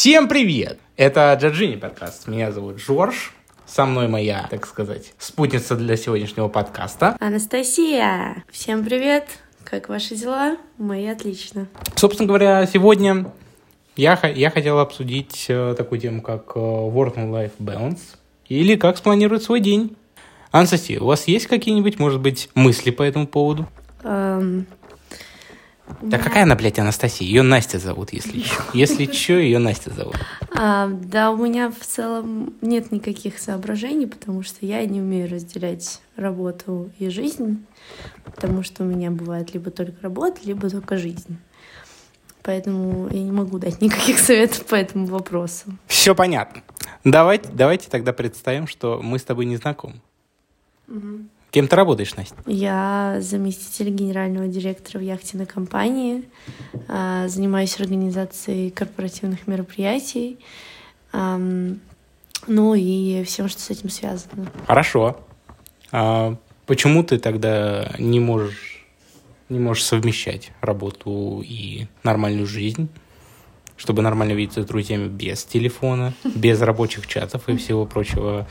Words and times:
Всем 0.00 0.28
привет! 0.28 0.78
Это 0.96 1.36
Джорджини 1.42 1.74
подкаст. 1.74 2.28
Меня 2.28 2.52
зовут 2.52 2.76
Джордж. 2.76 3.30
Со 3.66 3.84
мной 3.84 4.06
моя, 4.06 4.46
так 4.48 4.64
сказать, 4.64 5.12
спутница 5.18 5.74
для 5.74 5.96
сегодняшнего 5.96 6.46
подкаста. 6.46 7.16
Анастасия! 7.18 8.44
Всем 8.48 8.84
привет! 8.84 9.26
Как 9.64 9.88
ваши 9.88 10.14
дела? 10.14 10.56
Мои 10.76 11.06
отлично. 11.08 11.66
Собственно 11.96 12.28
говоря, 12.28 12.64
сегодня 12.66 13.26
я, 13.96 14.16
я 14.36 14.50
хотел 14.50 14.78
обсудить 14.78 15.46
э, 15.48 15.74
такую 15.76 16.00
тему, 16.00 16.22
как 16.22 16.52
э, 16.54 16.60
Work-Life 16.60 17.54
Balance 17.58 17.98
или 18.48 18.76
как 18.76 18.98
спланировать 18.98 19.42
свой 19.42 19.58
день. 19.58 19.96
Анастасия, 20.52 21.00
у 21.00 21.06
вас 21.06 21.26
есть 21.26 21.48
какие-нибудь, 21.48 21.98
может 21.98 22.20
быть, 22.20 22.50
мысли 22.54 22.92
по 22.92 23.02
этому 23.02 23.26
поводу? 23.26 23.66
Эм, 24.04 24.64
Да 26.02 26.18
какая 26.18 26.44
она, 26.44 26.54
блядь, 26.54 26.78
Анастасия? 26.78 27.26
Ее 27.26 27.42
Настя 27.42 27.78
зовут, 27.78 28.12
если 28.12 28.40
что. 28.40 28.62
Если 28.72 29.10
что, 29.10 29.34
ее 29.34 29.58
Настя 29.58 29.90
зовут. 29.90 30.16
а, 30.54 30.88
да, 30.88 31.30
у 31.30 31.36
меня 31.36 31.70
в 31.70 31.84
целом 31.84 32.54
нет 32.60 32.92
никаких 32.92 33.38
соображений, 33.38 34.06
потому 34.06 34.42
что 34.42 34.64
я 34.64 34.84
не 34.84 35.00
умею 35.00 35.30
разделять 35.30 36.00
работу 36.16 36.90
и 36.98 37.08
жизнь, 37.08 37.64
потому 38.24 38.62
что 38.62 38.84
у 38.84 38.86
меня 38.86 39.10
бывает 39.10 39.52
либо 39.54 39.70
только 39.70 40.00
работа, 40.02 40.40
либо 40.44 40.70
только 40.70 40.96
жизнь. 40.96 41.38
Поэтому 42.42 43.08
я 43.10 43.22
не 43.22 43.32
могу 43.32 43.58
дать 43.58 43.80
никаких 43.82 44.18
советов 44.18 44.64
по 44.64 44.74
этому 44.74 45.06
вопросу. 45.06 45.66
Все 45.86 46.14
понятно. 46.14 46.62
Давайте, 47.04 47.48
давайте 47.52 47.90
тогда 47.90 48.12
представим, 48.12 48.66
что 48.66 49.00
мы 49.02 49.18
с 49.18 49.24
тобой 49.24 49.44
не 49.44 49.56
знакомы. 49.56 50.00
Кем 51.50 51.66
ты 51.66 51.76
работаешь, 51.76 52.14
Настя? 52.14 52.36
Я 52.46 53.16
заместитель 53.20 53.90
генерального 53.90 54.48
директора 54.48 54.98
в 54.98 55.02
яхтенной 55.02 55.46
компании, 55.46 56.24
а, 56.88 57.26
занимаюсь 57.28 57.80
организацией 57.80 58.70
корпоративных 58.70 59.46
мероприятий, 59.46 60.38
ну 61.12 62.74
и 62.74 63.24
всем, 63.24 63.48
что 63.48 63.60
с 63.60 63.70
этим 63.70 63.88
связано. 63.88 64.50
Хорошо. 64.66 65.18
А 65.90 66.36
почему 66.66 67.02
ты 67.02 67.18
тогда 67.18 67.94
не 67.98 68.20
можешь, 68.20 68.86
не 69.48 69.58
можешь 69.58 69.84
совмещать 69.84 70.52
работу 70.60 71.42
и 71.44 71.86
нормальную 72.04 72.46
жизнь, 72.46 72.88
чтобы 73.76 74.02
нормально 74.02 74.32
видеться 74.32 74.62
с 74.62 74.66
друзьями 74.66 75.08
без 75.08 75.44
телефона, 75.44 76.12
без 76.24 76.60
рабочих 76.60 77.06
чатов 77.06 77.48
и 77.48 77.56
всего 77.56 77.86
прочего 77.86 78.46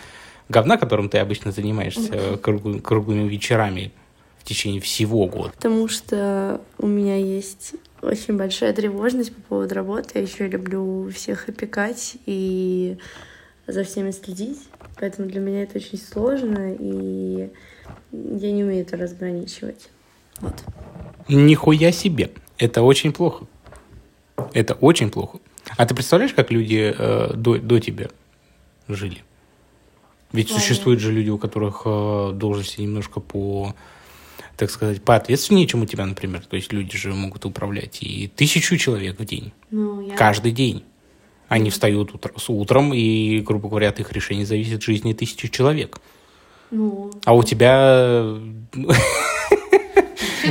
говна, 0.49 0.77
которым 0.77 1.09
ты 1.09 1.17
обычно 1.17 1.51
занимаешься 1.51 2.37
круглы- 2.41 2.81
круглыми 2.81 3.27
вечерами 3.27 3.91
в 4.39 4.43
течение 4.43 4.81
всего 4.81 5.27
года? 5.27 5.51
Потому 5.55 5.87
что 5.87 6.61
у 6.77 6.87
меня 6.87 7.17
есть 7.17 7.73
очень 8.01 8.37
большая 8.37 8.73
тревожность 8.73 9.33
по 9.35 9.41
поводу 9.41 9.75
работы. 9.75 10.19
Я 10.19 10.21
еще 10.21 10.47
люблю 10.47 11.09
всех 11.13 11.49
опекать 11.49 12.17
и 12.25 12.97
за 13.65 13.83
всеми 13.83 14.11
следить. 14.11 14.59
Поэтому 14.99 15.27
для 15.27 15.39
меня 15.39 15.63
это 15.63 15.77
очень 15.77 15.97
сложно, 15.99 16.73
и 16.73 17.49
я 18.11 18.51
не 18.51 18.63
умею 18.63 18.81
это 18.81 18.97
разграничивать. 18.97 19.89
Вот. 20.39 20.55
Нихуя 21.27 21.91
себе. 21.91 22.31
Это 22.57 22.81
очень 22.81 23.11
плохо. 23.11 23.45
Это 24.53 24.73
очень 24.75 25.09
плохо. 25.09 25.39
А 25.75 25.85
ты 25.85 25.93
представляешь, 25.93 26.33
как 26.33 26.51
люди 26.51 26.95
э, 26.97 27.33
до, 27.35 27.57
до 27.57 27.79
тебя 27.79 28.09
жили? 28.87 29.23
Ведь 30.31 30.49
существуют 30.49 30.99
же 30.99 31.11
люди, 31.11 31.29
у 31.29 31.37
которых 31.37 31.83
э, 31.85 32.31
должности 32.33 32.81
немножко 32.81 33.19
по, 33.19 33.73
так 34.57 34.69
сказать, 34.69 35.01
поответственнее, 35.01 35.67
чем 35.67 35.83
у 35.83 35.85
тебя, 35.85 36.05
например. 36.05 36.45
То 36.45 36.55
есть 36.55 36.73
люди 36.73 36.97
же 36.97 37.13
могут 37.13 37.45
управлять 37.45 38.01
и 38.01 38.27
тысячу 38.27 38.77
человек 38.77 39.19
в 39.19 39.25
день. 39.25 39.53
Ну, 39.71 40.01
я... 40.01 40.15
Каждый 40.15 40.51
день. 40.51 40.83
Они 41.47 41.69
встают 41.69 42.13
утро- 42.13 42.37
с 42.37 42.49
утром, 42.49 42.93
и, 42.93 43.39
грубо 43.39 43.69
говоря, 43.69 43.89
от 43.89 44.01
их 44.01 44.11
решений 44.11 44.43
зависит 44.43 44.83
жизнь 44.83 45.13
тысячи 45.13 45.47
человек. 45.47 45.99
Ну, 46.71 47.11
А 47.23 47.33
у 47.33 47.43
тебя... 47.43 48.35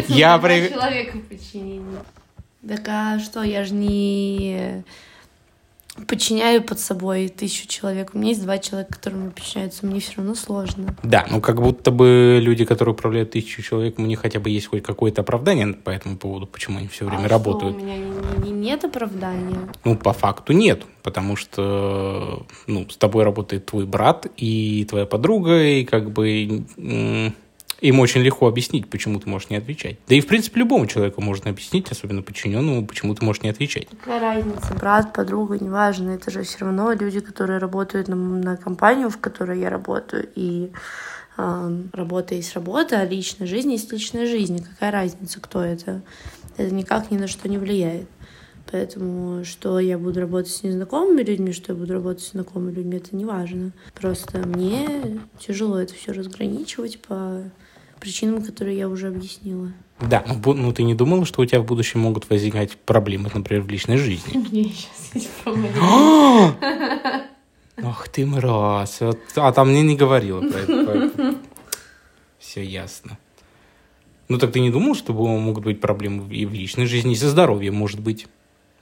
Я 0.08 0.38
человека 0.38 1.18
подчинение. 1.28 2.02
Так 2.66 2.88
а 2.88 3.18
что, 3.18 3.42
я 3.42 3.64
же 3.64 3.74
не 3.74 4.84
подчиняю 6.06 6.62
под 6.62 6.78
собой 6.78 7.28
тысячу 7.28 7.66
человек. 7.68 8.10
У 8.14 8.18
меня 8.18 8.30
есть 8.30 8.42
два 8.42 8.58
человека, 8.58 8.94
которым 8.94 9.30
подчиняются. 9.30 9.86
Мне 9.86 10.00
все 10.00 10.12
равно 10.16 10.34
сложно. 10.34 10.96
Да, 11.02 11.26
ну 11.30 11.40
как 11.40 11.60
будто 11.60 11.90
бы 11.90 12.38
люди, 12.40 12.64
которые 12.64 12.94
управляют 12.94 13.30
тысячу 13.32 13.62
человек, 13.62 13.98
у 13.98 14.02
них 14.02 14.20
хотя 14.20 14.40
бы 14.40 14.50
есть 14.50 14.66
хоть 14.66 14.82
какое-то 14.82 15.22
оправдание 15.22 15.68
по 15.74 15.90
этому 15.90 16.16
поводу, 16.16 16.46
почему 16.46 16.78
они 16.78 16.88
все 16.88 17.04
время 17.06 17.26
а 17.26 17.28
работают. 17.28 17.74
Что, 17.74 17.82
у 17.82 17.86
меня 17.86 17.96
не- 17.96 18.50
не- 18.50 18.50
нет 18.50 18.84
оправдания. 18.84 19.58
Ну, 19.84 19.96
по 19.96 20.12
факту 20.12 20.52
нет, 20.52 20.84
потому 21.02 21.36
что 21.36 22.46
ну, 22.66 22.88
с 22.88 22.96
тобой 22.96 23.24
работает 23.24 23.66
твой 23.66 23.86
брат 23.86 24.26
и 24.36 24.84
твоя 24.88 25.06
подруга, 25.06 25.62
и 25.62 25.84
как 25.84 26.10
бы 26.10 26.64
им 27.80 28.00
очень 28.00 28.22
легко 28.22 28.46
объяснить, 28.46 28.88
почему 28.88 29.20
ты 29.20 29.28
можешь 29.28 29.50
не 29.50 29.56
отвечать. 29.56 29.98
Да 30.08 30.14
и, 30.14 30.20
в 30.20 30.26
принципе, 30.26 30.60
любому 30.60 30.86
человеку 30.86 31.20
можно 31.20 31.50
объяснить, 31.50 31.90
особенно 31.90 32.22
подчиненному, 32.22 32.86
почему 32.86 33.14
ты 33.14 33.24
можешь 33.24 33.42
не 33.42 33.50
отвечать. 33.50 33.88
Какая 33.88 34.20
разница, 34.20 34.74
брат, 34.74 35.12
подруга, 35.12 35.58
неважно. 35.58 36.10
Это 36.10 36.30
же 36.30 36.42
все 36.42 36.64
равно 36.64 36.92
люди, 36.92 37.20
которые 37.20 37.58
работают 37.58 38.08
на, 38.08 38.16
на 38.16 38.56
компанию, 38.56 39.10
в 39.10 39.18
которой 39.18 39.60
я 39.60 39.68
работаю. 39.68 40.28
И 40.34 40.70
эм, 41.36 41.90
работа 41.92 42.34
есть 42.34 42.54
работа, 42.54 43.00
а 43.00 43.04
личная 43.04 43.46
жизнь 43.46 43.72
есть 43.72 43.92
личная 43.92 44.26
жизнь. 44.26 44.64
Какая 44.64 44.90
разница, 44.90 45.40
кто 45.40 45.62
это? 45.62 46.02
Это 46.56 46.72
никак 46.72 47.10
ни 47.10 47.18
на 47.18 47.28
что 47.28 47.48
не 47.48 47.58
влияет. 47.58 48.08
Поэтому, 48.70 49.44
что 49.44 49.78
я 49.78 49.96
буду 49.96 50.20
работать 50.20 50.50
с 50.50 50.62
незнакомыми 50.64 51.22
людьми, 51.22 51.52
что 51.52 51.72
я 51.72 51.78
буду 51.78 51.92
работать 51.92 52.24
с 52.24 52.32
знакомыми 52.32 52.72
людьми, 52.72 52.96
это 52.96 53.14
не 53.14 53.24
важно. 53.24 53.72
Просто 53.94 54.38
мне 54.38 55.20
тяжело 55.38 55.78
это 55.78 55.94
все 55.94 56.12
разграничивать 56.12 57.00
по 57.00 57.44
причинам, 58.00 58.42
которые 58.42 58.78
я 58.78 58.88
уже 58.88 59.08
объяснила. 59.08 59.72
Да, 60.00 60.24
ну, 60.26 60.52
ну 60.54 60.72
ты 60.72 60.82
не 60.82 60.94
думала, 60.94 61.24
что 61.24 61.42
у 61.42 61.44
тебя 61.46 61.60
в 61.60 61.64
будущем 61.64 62.00
могут 62.00 62.28
возникать 62.28 62.76
проблемы, 62.76 63.30
например, 63.32 63.62
в 63.62 63.68
личной 63.68 63.96
жизни? 63.96 64.36
Мне 64.50 64.64
сейчас 64.64 65.10
эти 65.14 65.28
проблемы. 65.42 65.76
Ах 67.82 68.08
ты 68.08 68.24
мразь. 68.24 69.00
Вот- 69.00 69.18
А 69.36 69.52
там 69.52 69.70
мне 69.70 69.82
не 69.82 69.96
говорила 69.96 70.40
про 70.40 70.58
это. 70.58 71.12
Все 72.38 72.62
ясно. 72.62 73.18
Ну 74.28 74.38
так 74.38 74.52
ты 74.52 74.60
не 74.60 74.70
думал, 74.70 74.94
что 74.94 75.12
могут 75.12 75.64
быть 75.64 75.80
проблемы 75.80 76.34
и 76.34 76.46
в 76.46 76.52
личной 76.52 76.86
жизни, 76.86 77.12
и 77.12 77.16
со 77.16 77.28
здоровьем, 77.28 77.74
может 77.74 78.00
быть? 78.00 78.26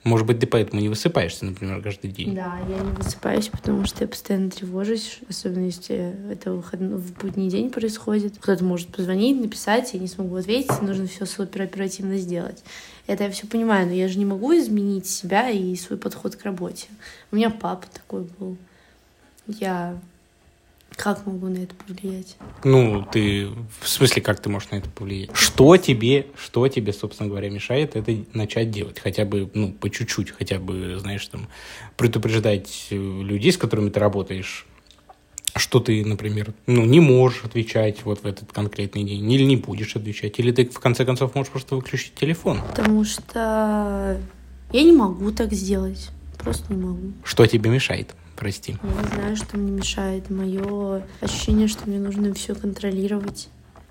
Может 0.05 0.27
быть, 0.27 0.39
ты 0.39 0.45
поэтому 0.45 0.83
не 0.83 0.87
высыпаешься, 0.87 1.45
например, 1.45 1.81
каждый 1.81 2.11
день? 2.11 2.35
Да, 2.35 2.59
я 2.69 2.77
не 2.77 2.91
высыпаюсь, 2.91 3.47
потому 3.47 3.85
что 3.85 4.03
я 4.03 4.07
постоянно 4.07 4.51
тревожусь, 4.51 5.19
особенно 5.27 5.65
если 5.65 6.13
это 6.31 6.51
выходной, 6.51 6.99
в 6.99 7.11
будний 7.13 7.49
день 7.49 7.71
происходит. 7.71 8.37
Кто-то 8.37 8.63
может 8.63 8.89
позвонить, 8.89 9.41
написать, 9.41 9.95
я 9.95 9.99
не 9.99 10.07
смогу 10.07 10.35
ответить, 10.35 10.79
нужно 10.83 11.07
все 11.07 11.25
супер 11.25 11.63
оперативно 11.63 12.17
сделать. 12.17 12.63
Это 13.07 13.23
я 13.23 13.31
все 13.31 13.47
понимаю, 13.47 13.87
но 13.87 13.93
я 13.93 14.07
же 14.07 14.19
не 14.19 14.25
могу 14.25 14.55
изменить 14.55 15.07
себя 15.07 15.49
и 15.49 15.75
свой 15.75 15.97
подход 15.97 16.35
к 16.35 16.43
работе. 16.43 16.87
У 17.31 17.35
меня 17.35 17.49
папа 17.49 17.87
такой 17.91 18.27
был. 18.37 18.57
Я 19.47 19.99
как 20.95 21.25
могу 21.25 21.47
на 21.47 21.59
это 21.59 21.75
повлиять? 21.75 22.37
Ну, 22.63 23.05
ты... 23.11 23.47
В 23.81 23.87
смысле, 23.87 24.21
как 24.21 24.39
ты 24.39 24.49
можешь 24.49 24.69
на 24.71 24.77
это 24.77 24.89
повлиять? 24.89 25.29
Что 25.33 25.77
тебе, 25.77 26.27
что 26.37 26.67
тебе, 26.67 26.93
собственно 26.93 27.29
говоря, 27.29 27.49
мешает 27.49 27.95
это 27.95 28.15
начать 28.33 28.71
делать? 28.71 28.99
Хотя 28.99 29.25
бы, 29.25 29.49
ну, 29.53 29.71
по 29.71 29.89
чуть-чуть, 29.89 30.31
хотя 30.31 30.59
бы, 30.59 30.97
знаешь, 30.99 31.25
там, 31.27 31.47
предупреждать 31.97 32.87
э, 32.91 32.95
людей, 32.95 33.51
с 33.51 33.57
которыми 33.57 33.89
ты 33.89 33.99
работаешь, 33.99 34.65
что 35.55 35.79
ты, 35.79 36.03
например, 36.05 36.53
ну, 36.67 36.85
не 36.85 36.99
можешь 36.99 37.43
отвечать 37.43 38.03
вот 38.03 38.23
в 38.23 38.25
этот 38.25 38.51
конкретный 38.51 39.03
день, 39.03 39.31
или 39.31 39.43
не 39.43 39.55
будешь 39.55 39.95
отвечать, 39.95 40.39
или 40.39 40.51
ты, 40.51 40.65
в 40.65 40.79
конце 40.79 41.05
концов, 41.05 41.35
можешь 41.35 41.51
просто 41.51 41.75
выключить 41.75 42.15
телефон. 42.15 42.61
Потому 42.69 43.03
что 43.05 44.19
я 44.71 44.83
не 44.83 44.91
могу 44.91 45.31
так 45.31 45.53
сделать. 45.53 46.09
Просто 46.45 46.71
не 46.71 46.81
могу. 46.81 47.11
Что 47.23 47.47
тебе 47.47 47.71
мешает? 47.71 48.13
Прости. 48.35 48.77
Я 48.83 49.01
не 49.01 49.15
знаю, 49.15 49.35
что 49.35 49.57
мне 49.57 49.71
мешает. 49.71 50.29
Мое 50.29 51.03
ощущение, 51.19 51.67
что 51.67 51.89
мне 51.89 51.97
нужно 51.99 52.33
все 52.35 52.53
контролировать, 52.53 53.49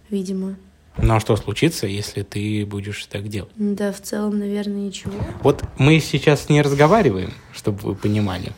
видимо. 0.08 0.54
Ну, 0.96 1.16
а 1.16 1.18
что 1.20 1.34
случится, 1.34 1.88
если 1.88 2.22
ты 2.22 2.64
будешь 2.64 3.04
так 3.06 3.26
делать? 3.26 3.50
Да, 3.56 3.90
в 3.92 4.00
целом, 4.00 4.38
наверное, 4.38 4.82
ничего. 4.82 5.12
Вот 5.42 5.64
мы 5.78 5.98
сейчас 5.98 6.48
не 6.48 6.62
разговариваем, 6.62 7.32
чтобы 7.52 7.80
вы 7.80 7.94
понимали. 7.96 8.52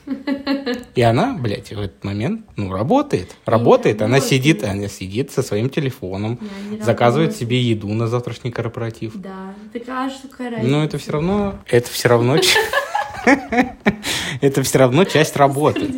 И 0.94 1.00
она, 1.00 1.34
блядь, 1.38 1.70
в 1.70 1.80
этот 1.80 2.04
момент, 2.04 2.44
ну, 2.56 2.70
работает. 2.70 3.34
Работает. 3.46 4.02
Она 4.02 4.20
сидит, 4.20 4.62
она 4.64 4.88
сидит 4.88 5.30
со 5.30 5.42
своим 5.42 5.70
телефоном, 5.70 6.38
заказывает 6.82 7.30
работаю. 7.30 7.48
себе 7.48 7.62
еду 7.62 7.88
на 7.88 8.06
завтрашний 8.06 8.50
корпоратив. 8.50 9.12
Да, 9.14 9.54
такая 9.72 10.10
штука 10.10 10.50
разница. 10.50 10.70
Но 10.70 10.84
это 10.84 10.98
все 10.98 11.12
равно, 11.12 11.58
это 11.66 11.90
все 11.90 12.08
равно, 12.08 12.36
это 14.40 14.62
все 14.62 14.78
равно 14.78 15.04
часть 15.04 15.36
работы. 15.36 15.90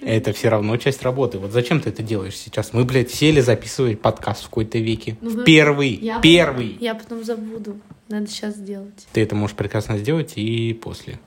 Это 0.00 0.32
все 0.32 0.48
равно 0.48 0.76
часть 0.76 1.02
работы. 1.02 1.38
Вот 1.38 1.52
зачем 1.52 1.80
ты 1.80 1.90
это 1.90 2.02
делаешь 2.02 2.36
сейчас? 2.36 2.72
Мы, 2.72 2.84
блядь, 2.84 3.10
сели 3.10 3.40
записывать 3.40 4.00
подкаст 4.00 4.42
в 4.42 4.46
какой-то 4.46 4.78
веке. 4.78 5.16
Ну, 5.20 5.30
В 5.30 5.34
вы- 5.36 5.44
Первый, 5.44 5.90
Я 5.90 6.20
первый. 6.20 6.76
Я 6.80 6.94
потом 6.94 7.22
забуду. 7.24 7.78
Надо 8.08 8.26
сейчас 8.26 8.56
сделать. 8.56 9.06
Ты 9.12 9.20
это 9.22 9.34
можешь 9.34 9.56
прекрасно 9.56 9.98
сделать 9.98 10.32
и 10.36 10.72
после 10.74 11.20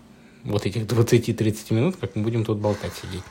вот 0.43 0.65
этих 0.65 0.83
20-30 0.83 1.73
минут, 1.73 1.95
как 1.99 2.15
мы 2.15 2.23
будем 2.23 2.43
тут 2.45 2.57
болтать 2.57 2.91
сидеть. 3.01 3.23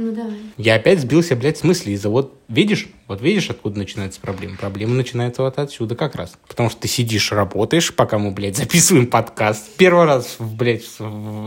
Ну 0.00 0.12
давай. 0.12 0.32
Я 0.56 0.76
опять 0.76 0.98
сбился, 1.00 1.36
блядь, 1.36 1.58
с 1.58 1.62
мысли 1.62 1.90
из-за 1.90 2.08
вот, 2.08 2.34
видишь, 2.48 2.88
вот 3.06 3.20
видишь, 3.20 3.50
откуда 3.50 3.78
начинается 3.78 4.18
проблема? 4.18 4.56
Проблема 4.56 4.94
начинается 4.94 5.42
вот 5.42 5.58
отсюда 5.58 5.94
как 5.94 6.14
раз. 6.14 6.38
Потому 6.48 6.70
что 6.70 6.80
ты 6.80 6.88
сидишь, 6.88 7.30
работаешь, 7.32 7.94
пока 7.94 8.18
мы, 8.18 8.30
блядь, 8.30 8.56
записываем 8.56 9.08
подкаст. 9.08 9.76
Первый 9.76 10.06
раз, 10.06 10.36
блядь, 10.38 10.86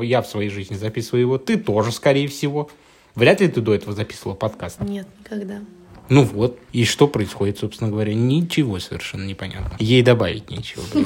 я 0.03 0.21
в 0.21 0.27
своей 0.27 0.51
жизни 0.51 0.75
записываю 0.75 1.21
его, 1.21 1.37
ты 1.39 1.57
тоже, 1.57 1.91
скорее 1.91 2.27
всего. 2.27 2.69
Вряд 3.15 3.41
ли 3.41 3.47
ты 3.47 3.59
до 3.59 3.73
этого 3.73 3.93
записывала 3.95 4.35
подкаст. 4.35 4.79
Нет, 4.81 5.07
никогда. 5.19 5.61
Ну 6.09 6.23
вот, 6.23 6.59
и 6.73 6.85
что 6.85 7.07
происходит, 7.07 7.59
собственно 7.59 7.89
говоря? 7.89 8.13
Ничего 8.13 8.79
совершенно 8.79 9.23
непонятно. 9.23 9.75
Ей 9.79 10.01
добавить 10.01 10.49
нечего. 10.49 10.83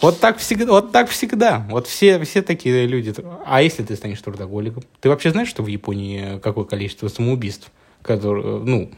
Вот 0.00 0.18
так 0.18 0.38
всегда, 0.38 0.72
вот 0.72 0.92
так 0.92 1.10
всегда. 1.10 1.66
Вот 1.68 1.86
все, 1.86 2.22
все 2.24 2.40
такие 2.40 2.86
люди. 2.86 3.12
А 3.44 3.60
если 3.60 3.82
ты 3.82 3.96
станешь 3.96 4.20
трудоголиком? 4.22 4.82
Ты 5.00 5.10
вообще 5.10 5.30
знаешь, 5.30 5.48
что 5.48 5.62
в 5.62 5.66
Японии 5.66 6.38
какое 6.38 6.64
количество 6.64 7.08
самоубийств? 7.08 7.70
Которые, 8.00 8.60
ну, 8.60 8.90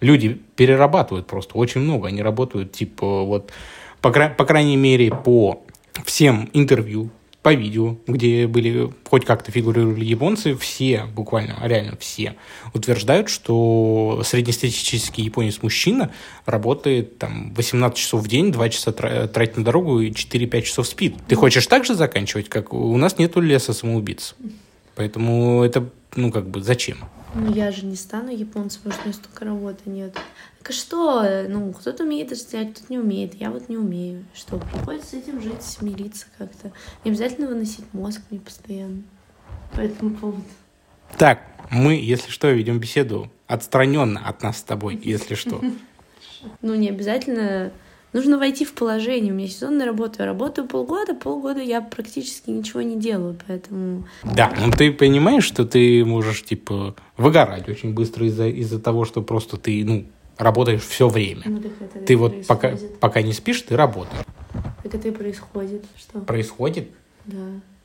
люди 0.00 0.40
перерабатывают 0.56 1.26
просто 1.26 1.58
очень 1.58 1.82
много. 1.82 2.08
Они 2.08 2.22
работают, 2.22 2.72
типа, 2.72 3.24
вот, 3.24 3.52
по, 4.00 4.10
кра- 4.10 4.30
по 4.30 4.46
крайней 4.46 4.76
мере, 4.78 5.10
по 5.10 5.62
всем 6.06 6.48
интервью, 6.54 7.10
по 7.46 7.54
видео, 7.54 7.96
где 8.08 8.48
были 8.48 8.92
хоть 9.08 9.24
как-то 9.24 9.52
фигурировали 9.52 10.04
японцы, 10.04 10.56
все, 10.56 11.04
буквально, 11.14 11.56
реально 11.62 11.96
все, 11.96 12.34
утверждают, 12.74 13.28
что 13.28 14.20
среднестатистический 14.24 15.22
японец-мужчина 15.22 16.10
работает 16.44 17.18
там 17.18 17.54
18 17.54 17.96
часов 17.96 18.22
в 18.22 18.26
день, 18.26 18.50
2 18.50 18.68
часа 18.70 18.90
тра- 18.90 19.28
тратит 19.28 19.58
на 19.58 19.62
дорогу 19.62 20.00
и 20.00 20.10
4-5 20.10 20.62
часов 20.62 20.88
спит. 20.88 21.14
Ты 21.28 21.36
хочешь 21.36 21.64
так 21.68 21.84
же 21.84 21.94
заканчивать, 21.94 22.48
как 22.48 22.72
у 22.72 22.96
нас 22.96 23.16
нету 23.16 23.40
леса 23.40 23.72
самоубийц? 23.72 24.34
Поэтому 24.96 25.62
это, 25.62 25.88
ну, 26.16 26.32
как 26.32 26.48
бы, 26.48 26.64
зачем? 26.64 26.98
Ну 27.38 27.52
я 27.52 27.70
же 27.70 27.84
не 27.84 27.96
стану 27.96 28.30
японцем, 28.30 28.80
потому 28.82 28.94
что 28.94 29.02
у 29.02 29.04
меня 29.06 29.14
столько 29.14 29.44
работы 29.44 29.90
нет. 29.90 30.16
Так 30.62 30.72
что? 30.72 31.44
Ну, 31.48 31.72
кто-то 31.72 32.04
умеет 32.04 32.32
это 32.32 32.40
сделать, 32.40 32.72
кто-то 32.72 32.90
не 32.90 32.98
умеет. 32.98 33.34
Я 33.34 33.50
вот 33.50 33.68
не 33.68 33.76
умею. 33.76 34.24
Что, 34.34 34.58
приходится 34.58 35.10
с 35.10 35.14
этим 35.14 35.40
жить, 35.42 35.62
смириться 35.62 36.26
как-то. 36.38 36.72
Не 37.04 37.10
обязательно 37.10 37.46
выносить 37.48 37.84
мозг 37.92 38.22
мне 38.30 38.40
постоянно. 38.40 39.02
По 39.74 39.80
этому 39.80 40.14
поводу. 40.14 40.44
Так, 41.18 41.42
мы, 41.70 41.94
если 41.94 42.30
что, 42.30 42.50
ведем 42.50 42.78
беседу 42.78 43.30
отстраненно 43.46 44.26
от 44.26 44.42
нас 44.42 44.58
с 44.58 44.62
тобой, 44.62 44.98
если 45.02 45.34
что. 45.34 45.60
Ну, 46.62 46.74
не 46.74 46.88
обязательно. 46.88 47.70
Нужно 48.16 48.38
войти 48.38 48.64
в 48.64 48.72
положение. 48.72 49.30
У 49.30 49.36
меня 49.36 49.46
сезонная 49.46 49.84
работа. 49.84 50.22
Я 50.22 50.26
работаю 50.26 50.66
полгода, 50.66 51.12
полгода 51.14 51.60
я 51.60 51.82
практически 51.82 52.48
ничего 52.48 52.80
не 52.80 52.98
делаю, 52.98 53.36
поэтому... 53.46 54.06
Да, 54.24 54.50
ну 54.58 54.72
ты 54.72 54.90
понимаешь, 54.90 55.44
что 55.44 55.66
ты 55.66 56.02
можешь, 56.02 56.42
типа, 56.42 56.96
выгорать 57.18 57.68
очень 57.68 57.92
быстро 57.92 58.26
из-за 58.26 58.48
из 58.48 58.70
того, 58.80 59.04
что 59.04 59.20
просто 59.20 59.58
ты, 59.58 59.84
ну, 59.84 60.06
работаешь 60.38 60.80
все 60.80 61.10
время. 61.10 61.42
Ну, 61.44 61.60
так 61.60 61.72
это 61.78 62.06
Ты 62.06 62.16
вот 62.16 62.46
пока, 62.46 62.68
происходит. 62.68 63.00
пока 63.00 63.20
не 63.20 63.34
спишь, 63.34 63.60
ты 63.60 63.76
работаешь. 63.76 64.24
Так 64.82 64.94
это 64.94 65.08
и 65.08 65.10
происходит. 65.10 65.84
Что? 65.98 66.20
Происходит? 66.20 66.88
Да. 67.26 67.36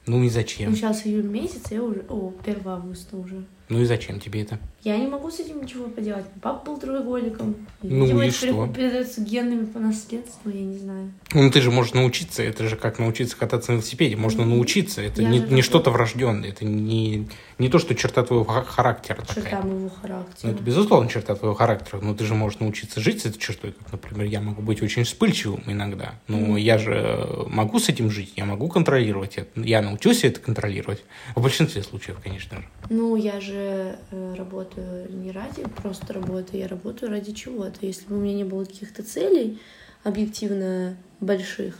Ну 0.08 0.20
и 0.20 0.28
Ну, 0.28 0.30
зачем? 0.30 0.74
сейчас 0.74 1.06
июль 1.06 1.28
месяц, 1.28 1.64
я 1.72 1.84
уже... 1.84 2.06
О, 2.08 2.32
1 2.46 2.62
августа 2.66 3.18
уже. 3.18 3.44
Ну 3.68 3.82
и 3.82 3.86
зачем 3.86 4.22
тебе 4.22 4.44
это? 4.44 4.60
Я 4.84 4.98
не 4.98 5.06
могу 5.08 5.30
с 5.30 5.40
этим 5.40 5.62
ничего 5.62 5.88
поделать. 5.90 6.26
Папа 6.42 6.66
был 6.66 6.78
треугольником. 6.80 7.56
Ну 7.84 8.04
Видимо, 8.06 8.26
и 8.26 8.30
это 8.30 8.38
что? 8.38 8.68
передается 8.68 9.22
генами 9.22 9.66
по 9.66 9.78
наследству, 9.80 10.50
я 10.50 10.62
не 10.62 10.78
знаю. 10.78 11.12
Ну 11.34 11.52
ты 11.52 11.62
же 11.62 11.70
можешь 11.70 11.94
научиться, 11.94 12.42
это 12.42 12.68
же 12.68 12.76
как 12.76 12.98
научиться 12.98 13.38
кататься 13.38 13.72
на 13.72 13.76
велосипеде, 13.76 14.16
можно 14.16 14.44
Ну, 14.44 14.56
научиться, 14.56 15.02
это 15.02 15.24
не, 15.24 15.38
не 15.40 15.62
что-то 15.62 15.92
врожденное, 15.92 16.50
это 16.50 16.66
не, 16.66 17.28
не 17.60 17.70
то, 17.70 17.78
что 17.78 17.94
черта 17.94 18.24
твоего 18.24 18.44
ха- 18.44 18.64
характера 18.64 19.22
такая. 19.22 19.44
Черта 19.44 19.62
моего 19.62 19.80
Ну, 19.82 19.90
характера. 20.02 20.50
это 20.52 20.64
безусловно 20.64 21.10
черта 21.10 21.36
твоего 21.36 21.54
характера, 21.56 22.00
но 22.02 22.16
ты 22.16 22.26
же 22.26 22.34
можешь 22.34 22.60
научиться 22.60 23.00
жить 23.02 23.22
с 23.22 23.26
этой 23.28 23.38
чертой, 23.40 23.74
как, 23.74 23.92
например, 23.92 24.26
я 24.28 24.42
могу 24.42 24.64
быть 24.64 24.82
очень 24.82 25.04
вспыльчивым 25.04 25.62
иногда, 25.68 26.16
но 26.28 26.38
Мгм. 26.38 26.56
я 26.56 26.80
же 26.80 27.28
могу 27.48 27.80
с 27.80 27.88
этим 27.90 28.10
жить, 28.10 28.34
я 28.36 28.46
могу 28.46 28.68
контролировать 28.68 29.36
это, 29.38 29.62
я 29.62 29.82
научился 29.84 30.26
это 30.28 30.40
контролировать, 30.40 31.04
в 31.36 31.42
большинстве 31.42 31.84
случаев, 31.84 32.18
конечно 32.24 32.58
же. 32.58 32.68
Ну, 32.90 33.16
я 33.16 33.40
же 33.40 33.96
э, 34.10 34.36
работаю 34.38 34.71
не 34.78 35.32
ради 35.32 35.64
просто 35.82 36.14
работы, 36.14 36.58
я 36.58 36.68
работаю 36.68 37.12
ради 37.12 37.34
чего-то. 37.34 37.86
Если 37.86 38.06
бы 38.06 38.18
у 38.18 38.20
меня 38.20 38.36
не 38.36 38.44
было 38.44 38.66
каких-то 38.66 39.04
целей 39.04 39.60
объективно 40.04 40.96
больших, 41.20 41.76